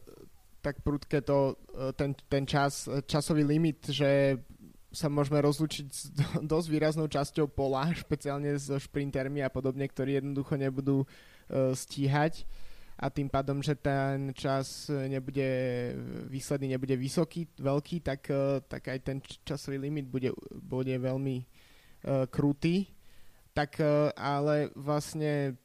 tak 0.58 0.82
prudké 0.82 1.22
to, 1.22 1.54
uh, 1.54 1.94
ten, 1.94 2.10
ten 2.26 2.42
čas, 2.42 2.90
časový 3.06 3.46
limit, 3.46 3.86
že 3.86 4.42
sa 4.90 5.06
môžeme 5.06 5.38
rozlučiť 5.38 5.86
s 5.86 6.10
dosť 6.52 6.66
výraznou 6.66 7.06
časťou 7.06 7.46
pola, 7.46 7.94
špeciálne 8.02 8.50
so 8.58 8.74
šprintermi 8.74 9.46
a 9.46 9.54
podobne, 9.54 9.86
ktorí 9.86 10.18
jednoducho 10.18 10.58
nebudú 10.58 11.06
uh, 11.06 11.70
stíhať 11.70 12.42
a 12.96 13.12
tým 13.12 13.28
pádom, 13.28 13.60
že 13.60 13.76
ten 13.76 14.32
čas 14.32 14.88
nebude 14.88 15.44
výsledný, 16.32 16.72
nebude 16.72 16.96
vysoký, 16.96 17.44
veľký, 17.60 18.00
tak, 18.00 18.32
eh, 18.32 18.60
tak 18.64 18.88
aj 18.88 18.98
ten 19.04 19.18
časový 19.44 19.76
limit 19.76 20.08
bude, 20.08 20.32
bude 20.56 20.96
veľmi 20.96 21.36
uh, 21.44 22.24
krutý. 22.32 22.88
Tak 23.52 23.80
uh, 23.80 24.12
ale 24.16 24.72
vlastne 24.72 25.60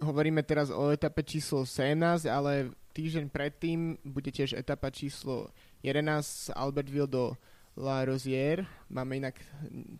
hovoríme 0.00 0.40
teraz 0.44 0.72
o 0.72 0.88
etape 0.88 1.24
číslo 1.24 1.68
17, 1.68 2.24
ale 2.28 2.72
týždeň 2.96 3.28
predtým 3.28 4.00
bude 4.04 4.32
tiež 4.32 4.56
etapa 4.56 4.88
číslo 4.88 5.52
11 5.84 6.56
Albertville 6.56 7.08
do 7.08 7.36
La 7.76 8.08
Rosière. 8.08 8.64
Máme 8.88 9.20
inak 9.20 9.36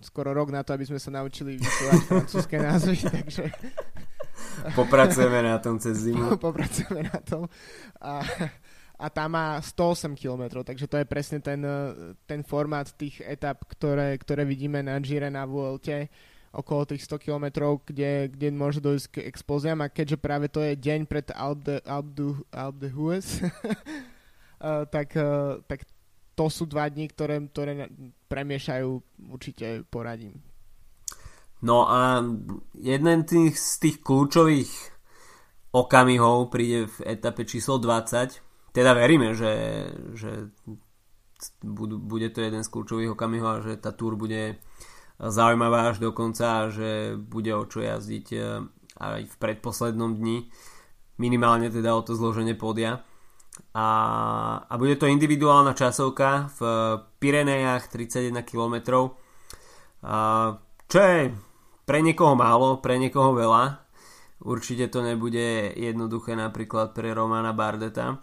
skoro 0.00 0.32
rok 0.32 0.48
na 0.48 0.64
to, 0.64 0.72
aby 0.72 0.88
sme 0.88 0.96
sa 0.96 1.12
naučili 1.12 1.60
vyslovať 1.60 2.00
francúzske 2.08 2.56
názvy, 2.56 2.96
takže 3.04 3.44
Popracujeme 4.74 5.40
na 5.42 5.56
tom 5.58 5.76
cez 5.80 6.06
zimu. 6.06 6.36
Popracujeme 6.46 7.08
na 7.08 7.20
tom. 7.20 7.48
A, 8.00 8.22
a 8.96 9.06
tam 9.10 9.36
má 9.36 9.60
108 9.60 10.16
km, 10.16 10.64
takže 10.64 10.86
to 10.88 10.96
je 11.00 11.06
presne 11.06 11.38
ten, 11.40 11.60
ten 12.24 12.40
formát 12.42 12.88
tých 12.94 13.20
etap, 13.24 13.64
ktoré, 13.68 14.16
ktoré 14.16 14.44
vidíme 14.44 14.80
na 14.80 14.96
Gire 15.00 15.28
na 15.28 15.44
Vuelte 15.44 16.08
okolo 16.56 16.88
tých 16.88 17.04
100 17.04 17.20
km, 17.20 17.46
kde, 17.84 18.32
kde 18.32 18.48
môže 18.48 18.80
dojsť 18.80 19.06
k 19.12 19.16
explóziám 19.28 19.84
a 19.84 19.92
keďže 19.92 20.16
práve 20.16 20.48
to 20.48 20.64
je 20.64 20.72
deň 20.72 21.04
pred 21.04 21.28
Alpe 21.36 21.84
Alpe 21.84 22.88
Hues, 22.96 23.44
tak, 24.94 25.08
tak 25.68 25.78
to 26.32 26.46
sú 26.48 26.64
dva 26.64 26.88
dní, 26.88 27.12
ktoré, 27.12 27.44
ktoré 27.52 27.92
premiešajú 28.32 28.88
určite 29.28 29.84
poradím. 29.92 30.40
No 31.64 31.88
a 31.88 32.20
jeden 32.76 33.24
tých, 33.24 33.56
z 33.56 33.72
tých 33.80 33.96
kľúčových 34.04 34.96
okamihov 35.72 36.52
príde 36.52 36.88
v 36.88 37.16
etape 37.16 37.48
číslo 37.48 37.80
20. 37.80 38.72
Teda 38.76 38.92
veríme, 38.92 39.32
že, 39.32 39.52
že 40.12 40.52
budú, 41.64 41.96
bude 41.96 42.28
to 42.32 42.44
jeden 42.44 42.64
z 42.64 42.72
kľúčových 42.72 43.12
okamihov 43.16 43.48
a 43.48 43.64
že 43.64 43.80
tá 43.80 43.92
túr 43.92 44.16
bude 44.16 44.60
zaujímavá 45.16 45.92
až 45.92 46.00
do 46.00 46.12
konca 46.12 46.68
a 46.68 46.72
že 46.72 47.16
bude 47.16 47.52
o 47.56 47.64
čo 47.64 47.80
jazdiť 47.80 48.26
e, 48.36 48.40
aj 49.00 49.20
v 49.32 49.36
predposlednom 49.40 50.16
dni. 50.16 50.48
Minimálne 51.16 51.72
teda 51.72 51.96
o 51.96 52.04
to 52.04 52.12
zloženie 52.12 52.52
podia. 52.52 53.00
A, 53.72 53.88
a 54.68 54.74
bude 54.76 55.00
to 55.00 55.08
individuálna 55.08 55.72
časovka 55.72 56.52
v 56.60 56.60
Pirenejach 57.16 57.88
31 57.88 58.44
km. 58.44 58.76
A, 60.04 60.52
čo 60.84 60.98
je 61.00 61.32
pre 61.86 62.02
niekoho 62.02 62.34
málo, 62.34 62.82
pre 62.82 62.98
niekoho 62.98 63.32
veľa. 63.32 63.86
Určite 64.42 64.92
to 64.92 65.00
nebude 65.00 65.72
jednoduché 65.78 66.36
napríklad 66.36 66.92
pre 66.92 67.16
Romana 67.16 67.56
Bardeta, 67.56 68.20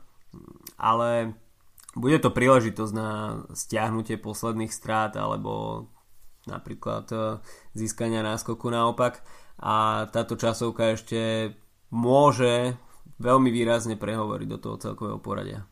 ale 0.78 1.34
bude 1.98 2.22
to 2.22 2.30
príležitosť 2.30 2.94
na 2.94 3.42
stiahnutie 3.56 4.22
posledných 4.22 4.70
strát 4.70 5.18
alebo 5.18 5.86
napríklad 6.46 7.08
získania 7.74 8.22
náskoku 8.22 8.70
naopak 8.70 9.24
a 9.58 10.06
táto 10.12 10.36
časovka 10.36 10.94
ešte 10.94 11.54
môže 11.90 12.76
veľmi 13.22 13.50
výrazne 13.54 13.96
prehovoriť 13.96 14.48
do 14.50 14.60
toho 14.60 14.76
celkového 14.78 15.22
poradia. 15.24 15.66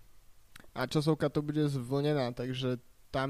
A 0.71 0.87
časovka 0.87 1.27
to 1.27 1.43
bude 1.43 1.67
zvlnená, 1.67 2.31
takže 2.31 2.79
tam 3.11 3.29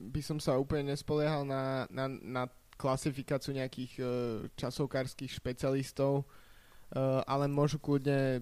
by 0.00 0.20
som 0.24 0.40
sa 0.40 0.56
úplne 0.56 0.96
nespoliehal 0.96 1.44
na, 1.44 1.84
na, 1.92 2.08
na 2.08 2.42
klasifikáciu 2.80 3.52
nejakých 3.52 3.92
uh, 4.00 4.08
časovkárskych 4.56 5.28
špecialistov, 5.28 6.24
uh, 6.24 7.20
ale 7.28 7.44
môžu 7.52 7.76
kľudne 7.76 8.40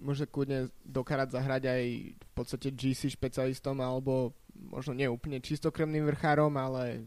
môže 0.00 0.24
kľudne 0.24 0.72
dokarať 0.88 1.36
zahrať 1.36 1.62
aj 1.68 1.82
v 2.16 2.30
podstate 2.32 2.72
GC 2.72 3.12
špecialistom 3.12 3.76
alebo 3.84 4.32
možno 4.56 4.96
nie 4.96 5.04
úplne 5.04 5.36
čistokrevným 5.36 6.08
vrchárom, 6.08 6.52
ale 6.56 7.04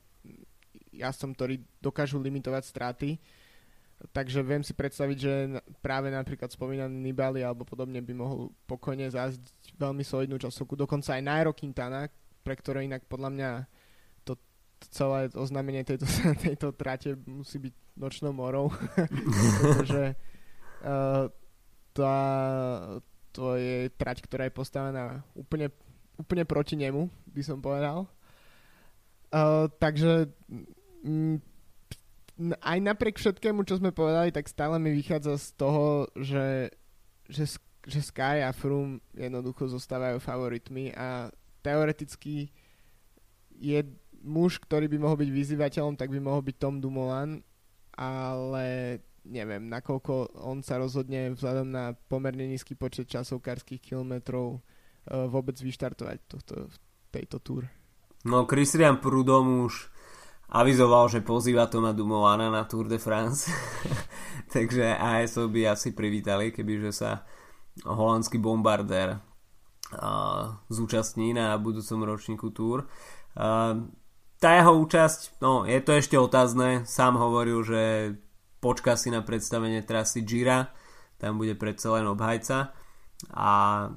jazdcom, 0.93 1.33
ktorí 1.33 1.55
dokážu 1.81 2.21
limitovať 2.21 2.63
straty. 2.63 3.09
Takže 4.03 4.43
viem 4.43 4.61
si 4.61 4.75
predstaviť, 4.75 5.17
že 5.17 5.33
práve 5.79 6.11
napríklad 6.11 6.51
spomínaný 6.51 6.91
Nibali 6.91 7.39
alebo 7.39 7.63
podobne 7.63 8.03
by 8.03 8.13
mohol 8.13 8.51
pokojne 8.67 9.07
zásť 9.07 9.39
veľmi 9.79 10.03
solidnú 10.03 10.35
časovku. 10.35 10.75
Dokonca 10.75 11.15
aj 11.15 11.23
Nairo 11.23 11.55
Quintana, 11.55 12.11
pre 12.43 12.59
ktoré 12.59 12.83
inak 12.83 13.07
podľa 13.07 13.29
mňa 13.31 13.49
celé 14.91 15.29
oznámenie 15.35 15.83
tejto, 15.83 16.07
tejto 16.45 16.71
trate 16.75 17.15
musí 17.27 17.59
byť 17.59 17.73
nočnou 17.95 18.33
morou. 18.33 18.73
Pretože 19.61 20.17
uh, 20.83 21.29
to 23.33 23.47
je 23.57 23.89
trať, 23.97 24.25
ktorá 24.25 24.45
je 24.49 24.53
postavená 24.53 25.25
úplne, 25.33 25.73
úplne 26.17 26.45
proti 26.45 26.77
nemu, 26.77 27.09
by 27.33 27.41
som 27.41 27.57
povedal. 27.61 28.05
Uh, 29.33 29.65
takže 29.81 30.29
m, 31.01 31.41
aj 32.61 32.77
napriek 32.81 33.17
všetkému, 33.17 33.65
čo 33.65 33.81
sme 33.81 33.89
povedali, 33.89 34.29
tak 34.29 34.45
stále 34.45 34.77
mi 34.77 34.93
vychádza 34.93 35.37
z 35.37 35.47
toho, 35.57 36.05
že, 36.17 36.69
že, 37.29 37.45
že 37.89 37.99
Sky 38.01 38.45
a 38.45 38.53
Froome 38.53 39.01
jednoducho 39.17 39.69
zostávajú 39.69 40.21
favoritmi 40.21 40.93
a 40.93 41.33
teoreticky 41.65 42.53
je 43.57 43.79
muž, 44.23 44.57
ktorý 44.63 44.87
by 44.87 44.97
mohol 44.97 45.17
byť 45.19 45.29
vyzývateľom, 45.29 45.99
tak 45.99 46.09
by 46.09 46.19
mohol 46.23 46.41
byť 46.41 46.55
Tom 46.57 46.79
Dumoulin, 46.79 47.43
ale 47.93 48.65
neviem, 49.27 49.71
nakoľko 49.71 50.39
on 50.43 50.63
sa 50.63 50.79
rozhodne 50.79 51.31
vzhľadom 51.35 51.67
na 51.71 51.95
pomerne 51.95 52.47
nízky 52.47 52.75
počet 52.75 53.07
časovkárskych 53.07 53.79
kilometrov 53.79 54.59
uh, 54.59 55.27
vôbec 55.31 55.55
vyštartovať 55.55 56.17
tohto, 56.27 56.67
tejto 57.11 57.39
túr. 57.39 57.63
No 58.23 58.47
Christian 58.47 58.99
Prudom 59.03 59.67
už 59.67 59.91
avizoval, 60.51 61.11
že 61.11 61.23
pozýva 61.23 61.67
Toma 61.67 61.91
Dumovana 61.91 62.47
na 62.51 62.63
Tour 62.67 62.87
de 62.87 62.99
France. 62.99 63.51
Takže 64.53 64.95
ASO 64.95 65.47
by 65.51 65.71
asi 65.71 65.91
privítali, 65.95 66.51
kebyže 66.51 66.91
sa 66.91 67.23
holandský 67.83 68.37
bombardér 68.37 69.17
uh, 69.17 70.55
zúčastní 70.69 71.33
na 71.33 71.55
budúcom 71.57 72.05
ročníku 72.05 72.51
Tour. 72.51 72.85
Uh, 73.33 73.87
tá 74.43 74.59
jeho 74.59 74.75
účasť, 74.75 75.39
no 75.39 75.63
je 75.63 75.79
to 75.79 75.95
ešte 75.95 76.19
otázne, 76.19 76.83
sám 76.83 77.15
hovoril, 77.15 77.63
že 77.63 77.83
počká 78.59 78.99
si 78.99 79.07
na 79.07 79.23
predstavenie 79.23 79.79
trasy 79.87 80.19
Gira, 80.27 80.67
tam 81.15 81.39
bude 81.39 81.55
predsa 81.55 81.95
len 81.95 82.11
obhajca. 82.11 82.75
A 83.31 83.51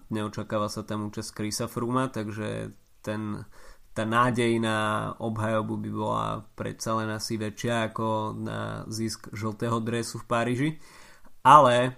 neočakáva 0.06 0.70
sa 0.70 0.86
tam 0.86 1.10
účasť 1.10 1.34
Krisa 1.34 1.66
Fruma, 1.66 2.06
takže 2.06 2.70
ten 3.02 3.42
tá 3.90 4.04
nádej 4.04 4.60
na 4.60 5.10
obhajobu 5.18 5.80
by 5.80 5.90
bola 5.90 6.26
predsa 6.52 7.00
len 7.00 7.08
asi 7.08 7.40
väčšia 7.40 7.90
ako 7.90 8.36
na 8.36 8.84
zisk 8.92 9.32
žltého 9.32 9.80
dresu 9.80 10.20
v 10.20 10.28
Paríži. 10.28 10.70
Ale 11.40 11.96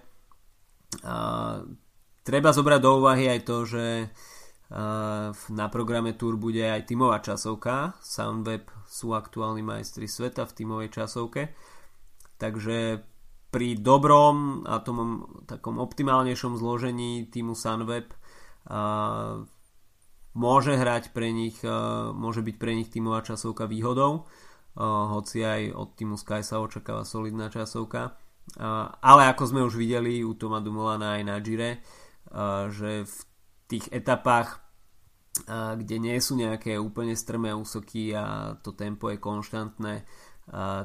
uh, 1.03 1.67
treba 2.23 2.55
zobrať 2.55 2.79
do 2.79 3.03
úvahy 3.03 3.27
aj 3.27 3.39
to, 3.43 3.57
že 3.67 3.85
uh, 4.07 4.38
na 4.69 5.65
programe 5.73 6.13
Tour 6.13 6.37
bude 6.37 6.61
aj 6.61 6.85
tímová 6.85 7.25
časovka. 7.25 7.97
Soundweb 8.05 8.69
sú 8.85 9.17
aktuálni 9.17 9.65
majstri 9.65 10.05
sveta 10.05 10.45
v 10.45 10.55
tímovej 10.55 10.89
časovke. 10.93 11.57
Takže 12.37 13.01
pri 13.49 13.81
dobrom 13.81 14.61
a 14.69 14.77
tom 14.85 15.25
takom 15.49 15.81
optimálnejšom 15.81 16.53
zložení 16.53 17.25
týmu 17.33 17.57
Sunweb 17.57 18.13
uh, 18.13 19.41
môže 20.37 20.77
hrať 20.77 21.11
pre 21.11 21.33
nich, 21.33 21.57
e, 21.65 21.69
môže 22.13 22.45
byť 22.45 22.55
pre 22.61 22.71
nich 22.77 22.87
tímová 22.93 23.25
časovka 23.25 23.65
výhodou, 23.65 24.29
hoci 24.79 25.43
aj 25.43 25.61
od 25.75 25.89
týmu 25.97 26.15
Sky 26.15 26.45
sa 26.45 26.61
očakáva 26.63 27.03
solidná 27.03 27.51
časovka. 27.51 28.15
Ale 29.03 29.27
ako 29.27 29.43
sme 29.43 29.61
už 29.65 29.75
videli 29.75 30.23
u 30.23 30.37
Toma 30.39 30.63
Dumolana 30.63 31.19
aj 31.19 31.23
na 31.27 31.35
Gire, 31.43 31.83
že 32.71 33.03
v 33.03 33.17
tých 33.69 33.85
etapách, 33.93 34.59
kde 35.49 35.95
nie 36.01 36.17
sú 36.19 36.35
nejaké 36.35 36.75
úplne 36.81 37.13
strmé 37.13 37.53
úsoky 37.53 38.11
a 38.17 38.57
to 38.59 38.73
tempo 38.73 39.13
je 39.13 39.21
konštantné, 39.21 40.03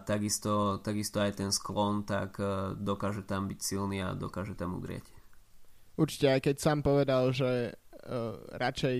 takisto, 0.04 0.78
takisto 0.84 1.18
aj 1.18 1.40
ten 1.40 1.50
sklon, 1.50 2.04
tak 2.04 2.36
dokáže 2.76 3.24
tam 3.24 3.48
byť 3.48 3.60
silný 3.64 4.04
a 4.04 4.12
dokáže 4.12 4.52
tam 4.54 4.76
udrieť. 4.76 5.08
Určite, 5.94 6.26
aj 6.26 6.40
keď 6.42 6.56
sám 6.58 6.82
povedal, 6.82 7.30
že 7.30 7.70
uh, 7.70 8.34
radšej 8.58 8.98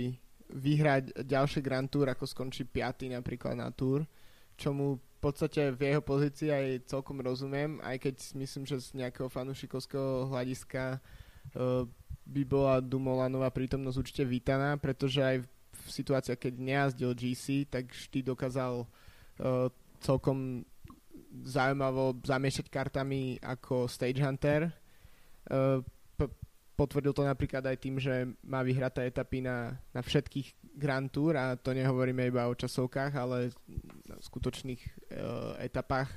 vyhrať 0.54 1.26
ďalšie 1.26 1.60
Grand 1.64 1.90
Tour, 1.90 2.06
ako 2.06 2.22
skončí 2.22 2.62
5. 2.70 3.10
napríklad 3.10 3.58
na 3.58 3.74
Tour, 3.74 4.06
čo 4.54 4.70
v 4.70 5.02
podstate 5.18 5.74
v 5.74 5.90
jeho 5.90 6.02
pozícii 6.04 6.54
aj 6.54 6.86
celkom 6.86 7.18
rozumiem, 7.18 7.82
aj 7.82 7.98
keď 7.98 8.14
myslím, 8.38 8.62
že 8.68 8.78
z 8.78 9.02
nejakého 9.02 9.26
fanušikovského 9.26 10.30
hľadiska 10.30 11.02
uh, 11.02 11.82
by 12.24 12.42
bola 12.44 12.80
Dumolanová 12.80 13.52
prítomnosť 13.52 14.00
určite 14.00 14.24
vítaná, 14.24 14.80
pretože 14.80 15.20
aj 15.20 15.36
v 15.44 15.88
situáciách, 15.92 16.40
keď 16.40 16.54
nejazdil 16.56 17.12
GC, 17.12 17.68
tak 17.68 17.92
vždy 17.92 18.24
dokázal 18.24 18.84
uh, 18.84 19.68
celkom 20.00 20.64
zaujímavo 21.44 22.22
zamiešať 22.24 22.66
kartami 22.70 23.36
ako 23.42 23.90
stage 23.90 24.22
hunter. 24.22 24.72
Uh, 25.50 25.84
Potvrdil 26.74 27.14
to 27.14 27.22
napríklad 27.22 27.62
aj 27.62 27.78
tým, 27.78 28.02
že 28.02 28.34
má 28.42 28.58
vyhraté 28.66 29.06
etapy 29.06 29.38
na, 29.38 29.78
na 29.94 30.02
všetkých 30.02 30.74
Grand 30.74 31.06
Tour 31.06 31.38
a 31.38 31.54
to 31.54 31.70
nehovoríme 31.70 32.26
iba 32.26 32.50
o 32.50 32.58
časovkách, 32.58 33.14
ale 33.14 33.54
na 34.10 34.18
skutočných 34.18 34.82
uh, 34.82 35.54
etapách. 35.62 36.10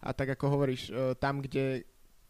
A 0.00 0.16
tak 0.16 0.32
ako 0.32 0.48
hovoríš, 0.48 0.88
uh, 0.88 1.12
tam, 1.12 1.44
kde 1.44 1.84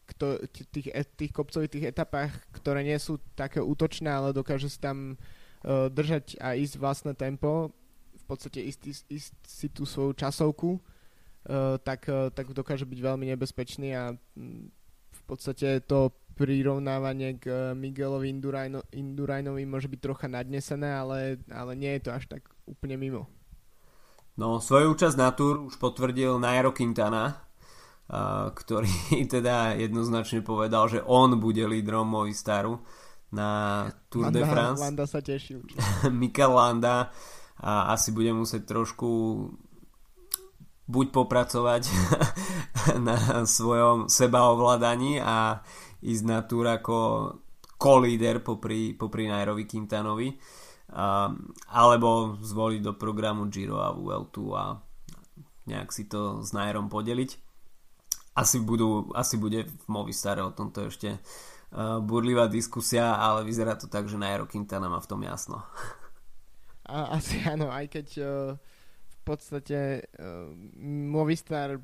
kto, 0.09 0.43
tých, 0.73 0.89
e, 0.91 1.05
tých 1.05 1.33
kopcovitých 1.33 1.93
etapách, 1.93 2.33
ktoré 2.57 2.81
nie 2.83 2.97
sú 2.97 3.21
také 3.37 3.61
útočné, 3.61 4.09
ale 4.09 4.37
dokáže 4.37 4.73
si 4.73 4.81
tam 4.81 5.15
uh, 5.15 5.93
držať 5.93 6.41
a 6.41 6.57
ísť 6.57 6.75
vlastné 6.81 7.13
tempo, 7.13 7.77
v 8.17 8.25
podstate 8.25 8.65
ísť, 8.65 8.81
ísť 9.09 9.35
si 9.45 9.67
tú 9.69 9.85
svoju 9.85 10.17
časovku, 10.17 10.81
uh, 10.81 11.77
tak, 11.81 12.09
uh, 12.09 12.33
tak 12.33 12.51
dokáže 12.57 12.89
byť 12.89 12.99
veľmi 13.05 13.29
nebezpečný 13.37 13.93
a 13.93 14.17
um, 14.17 14.73
v 15.13 15.23
podstate 15.29 15.85
to 15.85 16.13
prirovnávanie 16.39 17.43
k 17.43 17.51
eh, 17.51 17.59
Miguelovi 17.75 18.31
Induraino, 18.31 18.87
Indurainovi 18.95 19.67
môže 19.67 19.91
byť 19.91 20.01
trocha 20.01 20.31
nadnesené, 20.31 20.87
ale, 20.87 21.43
ale 21.51 21.75
nie 21.75 21.99
je 21.99 22.07
to 22.07 22.11
až 22.15 22.31
tak 22.31 22.47
úplne 22.71 22.95
mimo. 22.95 23.27
No, 24.39 24.63
svoju 24.63 24.95
účasť 24.95 25.19
na 25.19 25.35
túr 25.35 25.59
už 25.59 25.83
potvrdil 25.83 26.39
Nairo 26.39 26.71
Quintana, 26.71 27.43
ktorý 28.55 28.89
teda 29.37 29.77
jednoznačne 29.77 30.41
povedal, 30.41 30.89
že 30.89 31.05
on 31.05 31.37
bude 31.37 31.61
lídrom 31.69 32.09
Movistaru 32.09 32.81
na 33.29 33.85
Tour 34.09 34.33
Landa, 34.33 34.39
de 34.41 34.43
France. 34.49 34.81
Landa 34.81 35.05
sa 35.05 35.21
teší 35.21 35.61
Mikel 36.21 36.57
Landa 36.57 37.13
a 37.61 37.93
asi 37.93 38.17
bude 38.17 38.33
musieť 38.33 38.65
trošku 38.65 39.09
buď 40.89 41.07
popracovať 41.13 41.83
na 43.07 43.45
svojom 43.45 44.09
sebaovládaní 44.09 45.21
a 45.21 45.61
ísť 46.01 46.25
na 46.25 46.39
túr 46.49 46.65
ako 46.65 46.97
kolíder 47.77 48.41
popri, 48.41 48.97
popri 48.97 49.29
Nairovi 49.29 49.69
Quintanovi 49.69 50.33
a, 50.97 51.29
alebo 51.77 52.41
zvoliť 52.41 52.81
do 52.81 52.93
programu 52.97 53.53
Giro 53.53 53.85
a 53.85 53.93
Vueltu 53.93 54.57
a 54.57 54.81
nejak 55.69 55.93
si 55.93 56.09
to 56.09 56.41
s 56.41 56.57
Nairom 56.57 56.89
podeliť. 56.89 57.48
Asi, 58.39 58.63
budú, 58.63 59.11
asi 59.19 59.35
bude 59.35 59.67
v 59.67 59.87
Movistare 59.91 60.47
o 60.47 60.55
tomto 60.55 60.87
ešte 60.87 61.19
uh, 61.75 61.99
burlivá 61.99 62.47
diskusia, 62.47 63.19
ale 63.19 63.43
vyzerá 63.43 63.75
to 63.75 63.91
tak, 63.91 64.07
že 64.07 64.15
Nairo 64.15 64.47
Quintana 64.47 64.87
má 64.87 65.03
v 65.03 65.11
tom 65.11 65.19
jasno. 65.27 65.59
A, 66.87 67.19
asi 67.19 67.43
áno, 67.43 67.67
aj 67.67 67.91
keď 67.91 68.09
uh, 68.23 68.55
v 69.11 69.19
podstate 69.27 70.07
uh, 70.07 70.55
Movistar 71.11 71.83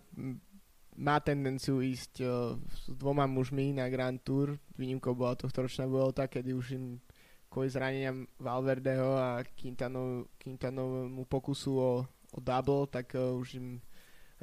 má 0.94 1.18
tendenciu 1.18 1.82
ísť 1.82 2.22
uh, 2.22 2.54
s 2.70 2.86
dvoma 2.94 3.26
mužmi 3.26 3.74
na 3.74 3.90
Grand 3.90 4.22
Tour. 4.22 4.54
Výnimkou 4.78 5.10
bola 5.18 5.34
tohto 5.34 5.66
ročná 5.66 5.90
Vuelta, 5.90 6.30
kedy 6.30 6.54
už 6.54 6.78
im 6.78 7.02
kvôli 7.50 7.66
zraneniam 7.66 8.30
Valverdeho 8.38 9.10
a 9.18 9.42
Quintanov, 9.58 10.30
Quintanovmu 10.38 11.26
pokusu 11.26 11.72
o, 11.74 11.92
o 12.06 12.38
double, 12.38 12.86
tak 12.86 13.18
uh, 13.18 13.34
už 13.34 13.58
im 13.58 13.82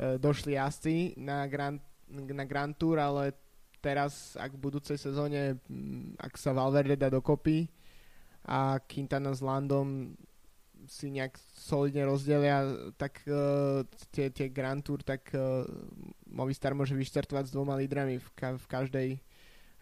došli 0.01 0.57
jazdci 0.57 1.13
na 1.19 1.45
Grand, 1.45 1.77
na 2.11 2.45
Grand 2.45 2.75
Tour, 2.75 2.99
ale 2.99 3.33
teraz, 3.81 4.37
ak 4.37 4.53
v 4.53 4.63
budúcej 4.69 4.95
sezóne, 4.95 5.57
ak 6.21 6.37
sa 6.37 6.53
Valverde 6.53 6.93
dá 6.95 7.09
dokopy 7.09 7.65
a 8.45 8.77
Quintana 8.85 9.33
s 9.33 9.41
Landom 9.41 10.13
si 10.89 11.13
nejak 11.13 11.37
solidne 11.53 12.09
rozdelia 12.09 12.65
tak 12.97 13.21
uh, 13.29 13.85
tie, 14.09 14.33
tie 14.33 14.49
Grand 14.49 14.81
Tour, 14.81 15.05
tak 15.05 15.29
uh, 15.33 15.65
Movistar 16.25 16.73
môže 16.73 16.97
vyštartovať 16.97 17.49
s 17.49 17.53
dvoma 17.53 17.77
lídrami 17.77 18.17
v, 18.17 18.27
ka- 18.33 18.57
v, 18.57 18.65
každej, 18.65 19.09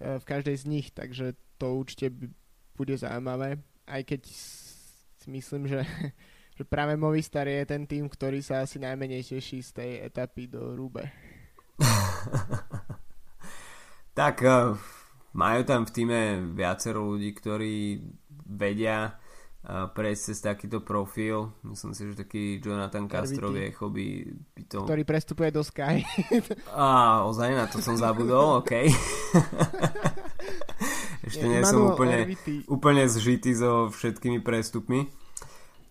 uh, 0.04 0.20
v 0.20 0.26
každej 0.28 0.56
z 0.60 0.66
nich, 0.68 0.88
takže 0.92 1.40
to 1.56 1.76
určite 1.76 2.12
bude 2.76 2.96
zaujímavé, 2.96 3.60
aj 3.88 4.02
keď 4.08 4.22
si 5.20 5.28
myslím, 5.32 5.68
že, 5.68 5.84
že 6.58 6.64
práve 6.68 7.00
Movistar 7.00 7.48
je 7.48 7.64
ten 7.64 7.84
tým, 7.88 8.08
ktorý 8.08 8.44
sa 8.44 8.64
asi 8.64 8.80
najmenej 8.80 9.24
teší 9.24 9.64
z 9.64 9.72
tej 9.72 9.92
etapy 10.04 10.52
do 10.52 10.76
Rúbe. 10.76 11.08
Tak 14.20 14.44
uh, 14.44 14.76
majú 15.32 15.62
tam 15.64 15.88
v 15.88 15.92
týme 15.96 16.20
viacero 16.52 17.08
ľudí, 17.08 17.32
ktorí 17.32 18.04
vedia 18.44 19.16
uh, 19.64 19.88
prejsť 19.96 20.22
cez 20.28 20.38
takýto 20.44 20.84
profil. 20.84 21.56
Myslím 21.64 21.96
si, 21.96 22.04
že 22.12 22.28
taký 22.28 22.60
Jonathan 22.60 23.08
Castro 23.08 23.48
vie 23.56 23.72
by, 23.72 24.08
by 24.60 24.62
to... 24.68 24.84
Ktorý 24.84 25.04
prestupuje 25.08 25.56
do 25.56 25.64
Sky. 25.64 26.04
Á, 26.76 27.24
ozaj 27.32 27.56
na 27.56 27.72
to 27.72 27.80
som 27.80 27.96
zabudol, 27.96 28.56
OK. 28.60 28.92
Ešte 31.24 31.46
nie, 31.48 31.64
nie 31.64 31.64
som 31.64 31.96
úplne, 31.96 32.28
úplne 32.68 33.08
zžitý 33.08 33.56
so 33.56 33.88
všetkými 33.88 34.44
prestupmi. 34.44 35.08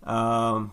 Uh, 0.05 0.69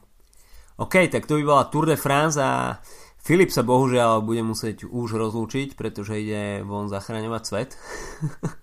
OK, 0.76 1.08
tak 1.08 1.24
to 1.24 1.40
by 1.40 1.44
bola 1.48 1.72
Tour 1.72 1.88
de 1.88 1.96
France 1.96 2.36
a 2.36 2.84
Filip 3.26 3.50
sa 3.50 3.66
bohužiaľ 3.66 4.22
bude 4.22 4.46
musieť 4.46 4.86
už 4.86 5.18
rozlúčiť, 5.18 5.74
pretože 5.74 6.14
ide 6.22 6.62
von 6.62 6.86
zachraňovať 6.86 7.42
svet. 7.42 7.74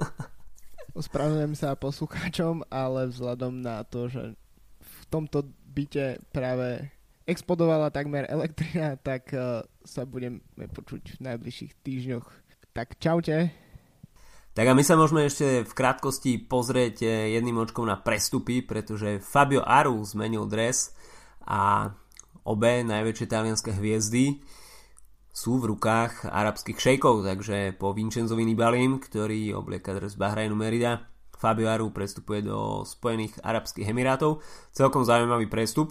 Ospravedlňujem 1.02 1.58
sa 1.58 1.74
poslucháčom, 1.74 2.62
ale 2.70 3.10
vzhľadom 3.10 3.58
na 3.58 3.82
to, 3.82 4.06
že 4.06 4.38
v 4.78 5.02
tomto 5.10 5.50
byte 5.66 6.22
práve 6.30 6.94
explodovala 7.26 7.90
takmer 7.90 8.22
elektrina, 8.30 8.94
tak 9.02 9.34
uh, 9.34 9.66
sa 9.82 10.06
budeme 10.06 10.38
počuť 10.54 11.18
v 11.18 11.20
najbližších 11.26 11.72
týždňoch. 11.82 12.26
Tak 12.70 13.02
čaute. 13.02 13.50
Tak 14.54 14.66
a 14.68 14.76
my 14.78 14.84
sa 14.86 14.94
môžeme 14.94 15.26
ešte 15.26 15.66
v 15.66 15.72
krátkosti 15.74 16.38
pozrieť 16.38 16.96
eh, 17.02 17.34
jedným 17.34 17.58
očkom 17.66 17.82
na 17.82 17.98
prestupy, 17.98 18.62
pretože 18.62 19.18
Fabio 19.18 19.66
Aru 19.66 19.98
zmenil 20.06 20.46
dres 20.46 20.94
a 21.42 21.90
obe 22.42 22.82
najväčšie 22.82 23.26
talianské 23.30 23.70
hviezdy 23.76 24.42
sú 25.32 25.56
v 25.62 25.72
rukách 25.72 26.28
arabských 26.28 26.76
šejkov, 26.76 27.24
takže 27.24 27.72
po 27.80 27.96
Vincenzovi 27.96 28.44
Nibalim, 28.44 29.00
ktorý 29.00 29.56
oblieka 29.56 29.96
dres 29.96 30.18
Bahrajnu 30.20 30.52
Merida, 30.52 31.08
Fabio 31.32 31.72
Aru 31.72 31.90
prestupuje 31.90 32.46
do 32.46 32.86
Spojených 32.86 33.40
Arabských 33.42 33.90
Emirátov. 33.90 34.44
Celkom 34.70 35.02
zaujímavý 35.02 35.50
prestup, 35.50 35.90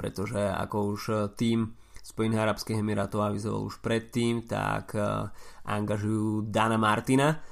pretože 0.00 0.38
ako 0.38 0.96
už 0.96 1.02
tým 1.36 1.74
Spojených 2.00 2.40
Arabských 2.46 2.80
Emirátov 2.80 3.20
avizoval 3.20 3.66
už 3.68 3.82
predtým, 3.84 4.48
tak 4.48 4.96
angažujú 5.66 6.48
Dana 6.48 6.80
Martina, 6.80 7.42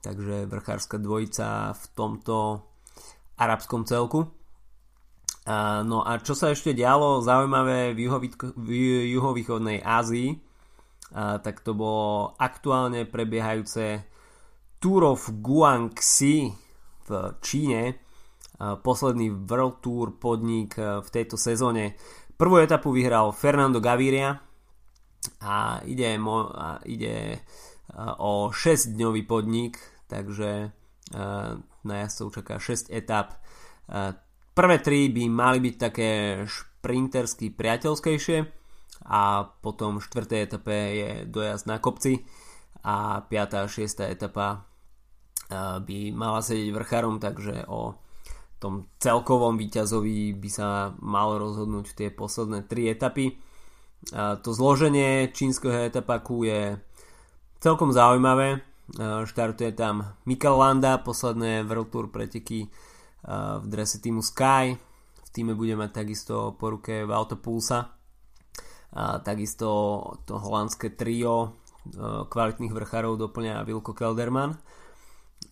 takže 0.00 0.48
vrchárska 0.48 0.96
dvojica 0.96 1.72
v 1.76 1.84
tomto 1.92 2.36
arabskom 3.36 3.82
celku. 3.84 4.43
No 5.44 6.00
a 6.00 6.16
čo 6.24 6.32
sa 6.32 6.56
ešte 6.56 6.72
dialo 6.72 7.20
zaujímavé 7.20 7.92
v, 7.92 8.00
v 8.56 8.68
juhovýchodnej 9.12 9.84
Ázii, 9.84 10.40
a, 11.12 11.36
tak 11.36 11.60
to 11.60 11.76
bolo 11.76 12.32
aktuálne 12.40 13.04
prebiehajúce 13.04 14.08
Tour 14.80 15.04
of 15.04 15.28
Guangxi 15.44 16.48
v 17.04 17.10
Číne, 17.44 17.82
a, 18.56 18.80
posledný 18.80 19.44
World 19.44 19.84
Tour 19.84 20.16
podnik 20.16 20.80
v 20.80 21.08
tejto 21.12 21.36
sezóne. 21.36 21.92
Prvú 22.40 22.56
etapu 22.64 22.88
vyhral 22.88 23.28
Fernando 23.36 23.84
Gaviria 23.84 24.40
a 25.44 25.84
ide, 25.84 26.16
mo, 26.16 26.48
a 26.56 26.80
ide 26.88 27.44
o 28.16 28.48
6-dňový 28.48 29.28
podnik, 29.28 29.76
takže 30.08 30.72
na 31.84 31.94
jazdcov 32.00 32.28
čaká 32.40 32.56
6 32.56 32.88
etap. 32.90 33.38
Prvé 34.54 34.78
tri 34.78 35.10
by 35.10 35.26
mali 35.26 35.58
byť 35.58 35.74
také 35.74 36.10
šprintersky 36.46 37.50
priateľskejšie 37.50 38.38
a 39.10 39.50
potom 39.58 39.98
v 39.98 40.06
štvrtej 40.06 40.40
etape 40.46 40.76
je 40.94 41.10
dojazd 41.26 41.66
na 41.66 41.82
kopci 41.82 42.22
a 42.86 43.26
5. 43.26 43.34
a 43.34 43.62
6. 43.66 44.06
etapa 44.06 44.62
by 45.82 45.98
mala 46.14 46.38
sedieť 46.38 46.70
vrchárom, 46.70 47.18
takže 47.18 47.66
o 47.66 47.98
tom 48.62 48.86
celkovom 49.02 49.58
výťazovi 49.58 50.38
by 50.38 50.50
sa 50.54 50.94
malo 51.02 51.42
rozhodnúť 51.42 51.90
tie 51.98 52.08
posledné 52.14 52.62
tri 52.70 52.94
etapy. 52.94 53.34
To 54.14 54.50
zloženie 54.54 55.34
čínskeho 55.34 55.82
etapaku 55.82 56.46
je 56.46 56.78
celkom 57.58 57.90
zaujímavé. 57.90 58.62
Štartuje 59.26 59.74
tam 59.74 60.14
Mikael 60.30 60.54
Landa, 60.62 61.02
posledné 61.02 61.66
World 61.66 61.90
Tour 61.90 62.06
preteky 62.14 62.70
v 63.60 63.66
drese 63.66 63.98
týmu 64.04 64.20
Sky. 64.20 64.76
V 65.24 65.28
týme 65.32 65.56
bude 65.56 65.74
mať 65.74 66.04
takisto 66.04 66.54
po 66.54 66.76
ruke 66.76 67.08
Valto 67.08 67.40
Pulsa. 67.40 67.96
Takisto 69.24 69.68
to 70.22 70.38
holandské 70.38 70.94
trio 70.94 71.34
e, 71.42 71.48
kvalitných 72.30 72.70
vrchárov 72.70 73.18
doplňa 73.18 73.66
Vilko 73.66 73.90
Kelderman 73.90 74.54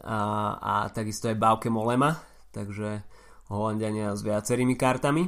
a, 0.07 0.19
a 0.63 0.75
takisto 0.95 1.27
aj 1.27 1.43
Bauke 1.43 1.67
Molema, 1.67 2.23
takže 2.55 3.03
Holandiania 3.51 4.15
s 4.15 4.23
viacerými 4.23 4.79
kartami. 4.79 5.27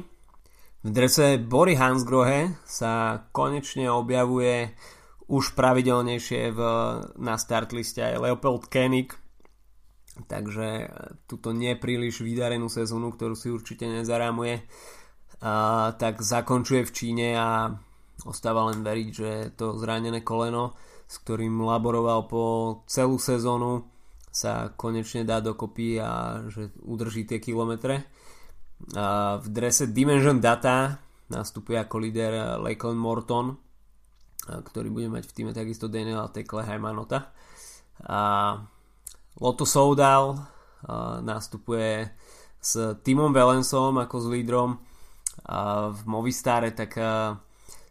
V 0.85 0.89
drese 0.95 1.43
Bory 1.43 1.75
Hansgrohe 1.75 2.55
sa 2.63 3.27
konečne 3.35 3.91
objavuje 3.91 4.71
už 5.27 5.51
pravidelnejšie 5.51 6.55
v, 6.55 6.59
na 7.19 7.35
startliste 7.35 7.99
aj 7.99 8.21
Leopold 8.21 8.71
Koenig, 8.71 9.11
takže 10.23 10.67
e, 10.83 10.87
túto 11.27 11.51
nepríliš 11.51 12.23
vydarenú 12.23 12.71
sezónu, 12.71 13.11
ktorú 13.11 13.35
si 13.35 13.51
určite 13.51 13.85
nezarámuje, 13.91 14.63
a, 15.43 15.91
tak 15.99 16.23
zakončuje 16.23 16.87
v 16.87 16.95
Číne 16.95 17.27
a 17.35 17.75
ostáva 18.23 18.71
len 18.71 18.79
veriť, 18.79 19.09
že 19.11 19.31
to 19.59 19.75
zranené 19.75 20.23
koleno, 20.23 20.71
s 21.05 21.19
ktorým 21.21 21.59
laboroval 21.59 22.25
po 22.31 22.43
celú 22.87 23.19
sezónu, 23.19 23.91
sa 24.35 24.71
konečne 24.75 25.23
dá 25.23 25.39
dokopy 25.39 25.99
a 25.99 26.43
že 26.51 26.75
udrží 26.83 27.23
tie 27.23 27.39
kilometre. 27.39 28.03
A 28.95 29.39
v 29.39 29.47
drese 29.47 29.87
Dimension 29.95 30.43
Data 30.43 30.99
nastupuje 31.31 31.79
ako 31.79 31.95
líder 32.03 32.59
Lakeland 32.59 32.99
Morton, 32.99 33.55
ktorý 34.45 34.91
bude 34.91 35.07
mať 35.07 35.23
v 35.31 35.35
týme 35.35 35.51
takisto 35.55 35.87
Daniela 35.87 36.27
Tekle 36.29 36.67
Heimanota. 36.67 37.31
A 38.03 38.19
Lotto 39.35 39.67
Soudal 39.67 40.39
nastupuje 41.21 42.07
s 42.61 42.95
Timom 43.03 43.35
Velensom 43.35 43.99
ako 43.99 44.15
s 44.21 44.27
lídrom 44.31 44.79
v 45.91 45.99
Movistare, 46.07 46.71
tak 46.71 46.95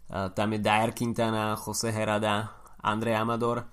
tam 0.09 0.49
je 0.53 0.59
Dyer 0.59 0.91
Quintana, 0.97 1.57
Jose 1.59 1.93
Herada, 1.93 2.49
Andrej 2.81 3.17
Amador. 3.17 3.69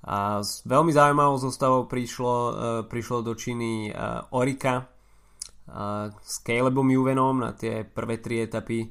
A 0.00 0.40
s 0.40 0.64
veľmi 0.64 0.96
zaujímavou 0.96 1.36
zostavou 1.36 1.84
prišlo, 1.84 2.32
uh, 2.32 2.52
prišlo 2.88 3.20
do 3.20 3.36
Číny 3.36 3.92
uh, 3.92 4.24
Orika 4.32 4.80
uh, 4.80 6.08
s 6.24 6.40
Calebom 6.40 6.88
Juvenom 6.88 7.36
na 7.36 7.52
tie 7.52 7.84
prvé 7.84 8.16
tri 8.16 8.40
etapy 8.40 8.88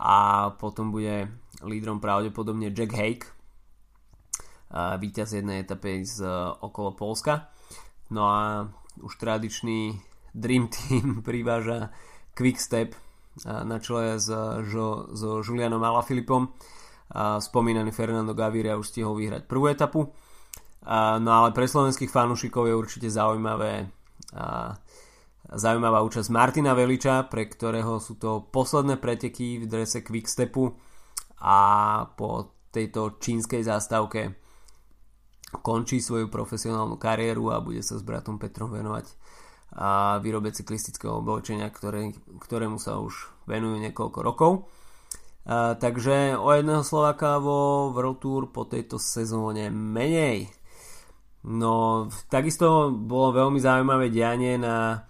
a 0.00 0.48
potom 0.56 0.88
bude 0.88 1.28
lídrom 1.60 2.00
pravdepodobne 2.00 2.72
Jack 2.72 2.92
Hake, 2.96 3.26
víťaz 4.72 5.36
jednej 5.36 5.64
etapy 5.64 6.04
z 6.04 6.24
okolo 6.60 6.92
Polska. 6.92 7.48
No 8.10 8.22
a 8.30 8.70
už 9.02 9.16
tradičný 9.18 9.98
Dream 10.34 10.68
Team 10.68 11.20
priváža 11.26 11.90
Quickstep 12.36 12.94
na 13.44 13.76
čele 13.80 14.16
s, 14.16 14.32
so 15.12 15.30
Julianom 15.44 15.82
Alaphilippom. 15.84 16.48
Spomínaný 17.38 17.92
Fernando 17.92 18.32
Gaviria 18.32 18.80
už 18.80 18.88
stihol 18.88 19.16
vyhrať 19.16 19.44
prvú 19.44 19.68
etapu. 19.68 20.08
No 21.20 21.30
ale 21.30 21.52
pre 21.52 21.68
slovenských 21.68 22.08
fanúšikov 22.08 22.66
je 22.66 22.74
určite 22.74 23.08
zaujímavé 23.12 23.92
zaujímavá 25.46 26.02
účasť 26.02 26.28
Martina 26.34 26.74
Veliča, 26.74 27.30
pre 27.30 27.46
ktorého 27.46 28.02
sú 28.02 28.18
to 28.18 28.50
posledné 28.50 28.98
preteky 28.98 29.62
v 29.62 29.70
drese 29.70 30.02
Quickstepu 30.02 30.74
a 31.38 31.58
po 32.18 32.50
tejto 32.74 33.22
čínskej 33.22 33.62
zástavke 33.62 34.34
končí 35.60 36.00
svoju 36.02 36.28
profesionálnu 36.32 36.96
kariéru 37.00 37.52
a 37.52 37.62
bude 37.62 37.80
sa 37.80 37.96
s 37.96 38.02
bratom 38.02 38.40
Petrom 38.40 38.72
venovať 38.72 39.12
a 39.76 40.22
výrobe 40.22 40.54
cyklistického 40.54 41.20
oblečenia, 41.20 41.68
ktoré, 41.68 42.16
ktorému 42.40 42.80
sa 42.80 42.96
už 43.02 43.28
venujú 43.44 43.76
niekoľko 43.82 44.18
rokov. 44.24 44.52
takže 45.82 46.38
o 46.38 46.48
jedného 46.54 46.80
Slováka 46.80 47.42
vo 47.42 47.90
World 47.92 48.18
Tour 48.22 48.42
po 48.54 48.64
tejto 48.64 48.96
sezóne 48.96 49.68
menej. 49.68 50.48
No, 51.46 52.06
takisto 52.26 52.90
bolo 52.90 53.30
veľmi 53.30 53.62
zaujímavé 53.62 54.10
dianie 54.10 54.58
na 54.58 55.06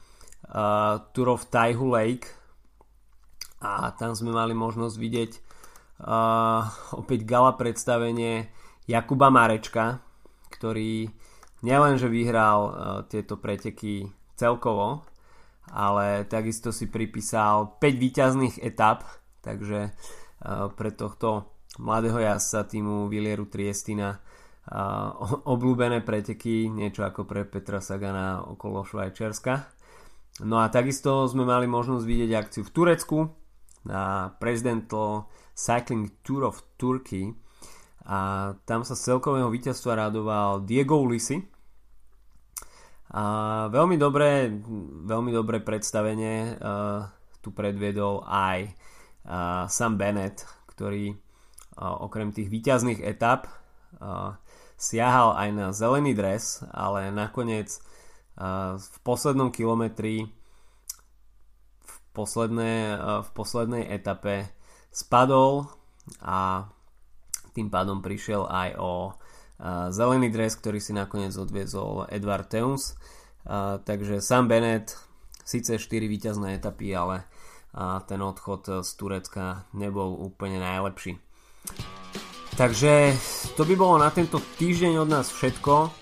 uh, 0.53 1.01
Tour 1.17 1.33
of 1.33 1.49
Taihu 1.49 1.89
Lake 1.89 2.29
a 3.65 3.97
tam 3.97 4.13
sme 4.13 4.37
mali 4.37 4.53
možnosť 4.53 4.97
vidieť 5.01 5.33
uh, 6.05 6.69
opäť 6.93 7.25
gala 7.25 7.57
predstavenie 7.57 8.53
Jakuba 8.85 9.33
Marečka, 9.33 10.05
ktorý 10.57 11.13
nielenže 11.61 12.09
vyhral 12.09 12.61
uh, 12.65 12.73
tieto 13.09 13.37
preteky 13.37 14.09
celkovo, 14.37 15.05
ale 15.73 16.25
takisto 16.29 16.73
si 16.73 16.89
pripísal 16.89 17.77
5 17.81 17.85
výťazných 17.85 18.57
etap, 18.65 19.05
takže 19.45 19.93
uh, 19.93 20.73
pre 20.73 20.91
tohto 20.93 21.53
mladého 21.77 22.21
jazdca 22.21 22.65
týmu 22.69 23.13
Vilieru 23.13 23.49
Triestina 23.49 24.17
uh, 24.17 25.13
obľúbené 25.55 26.01
preteky, 26.01 26.73
niečo 26.73 27.05
ako 27.05 27.29
pre 27.29 27.45
Petra 27.45 27.85
Sagana 27.85 28.45
okolo 28.45 28.85
Švajčiarska. 28.85 29.77
No 30.45 30.61
a 30.61 30.69
takisto 30.69 31.25
sme 31.25 31.49
mali 31.49 31.65
možnosť 31.65 32.05
vidieť 32.05 32.31
akciu 32.37 32.63
v 32.65 32.75
Turecku 32.77 33.19
na 33.89 34.29
Presidential 34.37 35.33
Cycling 35.57 36.21
Tour 36.21 36.53
of 36.53 36.61
Turkey 36.77 37.33
a 38.07 38.55
tam 38.63 38.87
sa 38.87 38.95
z 38.95 39.13
celkového 39.13 39.51
víťazstva 39.51 40.07
radoval 40.07 40.63
Diego 40.63 41.03
Ulisi. 41.03 41.43
A 43.11 43.67
veľmi 43.71 43.99
dobré, 43.99 44.47
veľmi 45.07 45.35
dobré 45.35 45.59
predstavenie 45.59 46.55
uh, 46.55 47.07
tu 47.43 47.51
predviedol 47.51 48.23
aj 48.27 48.71
uh, 48.71 49.67
Sam 49.67 49.99
Bennett, 49.99 50.47
ktorý 50.71 51.15
uh, 51.15 52.07
okrem 52.07 52.31
tých 52.31 52.47
výťazných 52.47 53.03
etap 53.03 53.51
uh, 53.99 54.39
siahal 54.79 55.35
aj 55.35 55.49
na 55.51 55.67
zelený 55.75 56.15
dres, 56.15 56.63
ale 56.71 57.11
nakoniec 57.11 57.75
uh, 58.39 58.79
v 58.79 58.97
poslednom 59.03 59.51
kilometri 59.51 60.31
v, 61.83 61.97
posledné, 62.15 62.75
uh, 62.99 63.23
v 63.27 63.31
poslednej 63.35 63.83
etape 63.91 64.51
spadol 64.95 65.71
a 66.23 66.71
tým 67.57 67.73
pádom 67.73 68.05
prišiel 68.05 68.45
aj 68.45 68.77
o 68.77 68.93
uh, 69.09 69.89
zelený 69.89 70.29
dres, 70.29 70.53
ktorý 70.61 70.77
si 70.77 70.93
nakoniec 70.93 71.33
odviezol 71.33 72.05
Edward 72.13 72.53
Teuns. 72.53 72.93
Uh, 73.49 73.81
takže 73.81 74.21
Sam 74.21 74.53
Bennett 74.53 74.93
síce 75.41 75.81
4 75.81 76.05
víťazné 76.05 76.61
etapy, 76.61 76.93
ale 76.93 77.25
uh, 77.73 78.05
ten 78.05 78.21
odchod 78.21 78.85
z 78.85 78.91
Turecka 79.01 79.65
nebol 79.73 80.13
úplne 80.21 80.61
najlepší. 80.61 81.17
Takže 82.57 83.13
to 83.57 83.69
by 83.69 83.75
bolo 83.77 84.01
na 84.01 84.09
tento 84.09 84.41
týždeň 84.41 85.05
od 85.05 85.09
nás 85.13 85.29
všetko. 85.29 85.93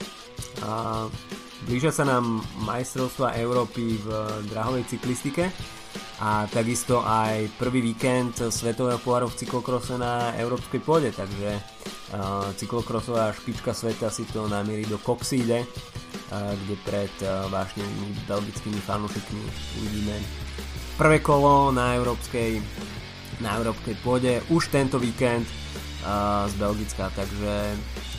Blížia 1.66 1.90
sa 1.90 2.06
nám 2.06 2.46
majstrovstva 2.62 3.34
Európy 3.42 3.98
v 3.98 4.06
drahovej 4.54 4.86
cyklistike 4.86 5.50
a 6.22 6.46
takisto 6.46 7.02
aj 7.02 7.50
prvý 7.58 7.82
víkend 7.94 8.38
svetového 8.38 9.02
poháru 9.02 9.26
v 9.30 9.38
cyklokrose 9.42 9.98
na 9.98 10.34
európskej 10.38 10.80
pôde, 10.82 11.10
takže 11.10 11.58
uh, 11.58 12.50
cyklokrosová 12.54 13.34
špička 13.34 13.74
sveta 13.74 14.12
si 14.14 14.22
to 14.30 14.46
namierí 14.46 14.86
do 14.86 15.00
Coxide, 15.02 15.66
uh, 15.66 16.54
kde 16.54 16.74
pred 16.86 17.14
uh, 17.26 17.50
vážnymi 17.50 18.30
belgickými 18.30 18.80
fanúšikmi 18.86 19.42
uvidíme 19.82 20.16
prvé 20.94 21.18
kolo 21.18 21.74
na 21.74 21.98
európskej, 21.98 22.62
na 23.42 23.58
európskej 23.58 23.94
pôde 24.06 24.38
už 24.54 24.70
tento 24.70 25.02
víkend 25.02 25.46
z 26.44 26.54
Belgicka, 26.60 27.08
takže 27.16 27.74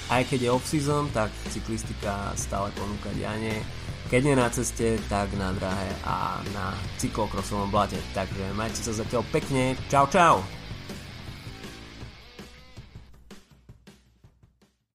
aj 0.10 0.22
keď 0.26 0.40
je 0.42 0.50
off-season, 0.50 1.06
tak 1.14 1.30
cyklistika 1.54 2.34
stále 2.34 2.74
ponúka 2.74 3.14
dianie. 3.14 3.62
Keď 4.06 4.22
nie 4.22 4.36
na 4.38 4.50
ceste, 4.54 5.02
tak 5.10 5.34
na 5.34 5.50
drahe 5.54 5.90
a 6.06 6.38
na 6.54 6.78
cyklokrosovom 7.02 7.74
blate. 7.74 7.98
Takže 8.14 8.54
majte 8.54 8.78
sa 8.78 8.94
zatiaľ 8.94 9.26
pekne. 9.34 9.74
Čau 9.90 10.06
čau! 10.10 10.65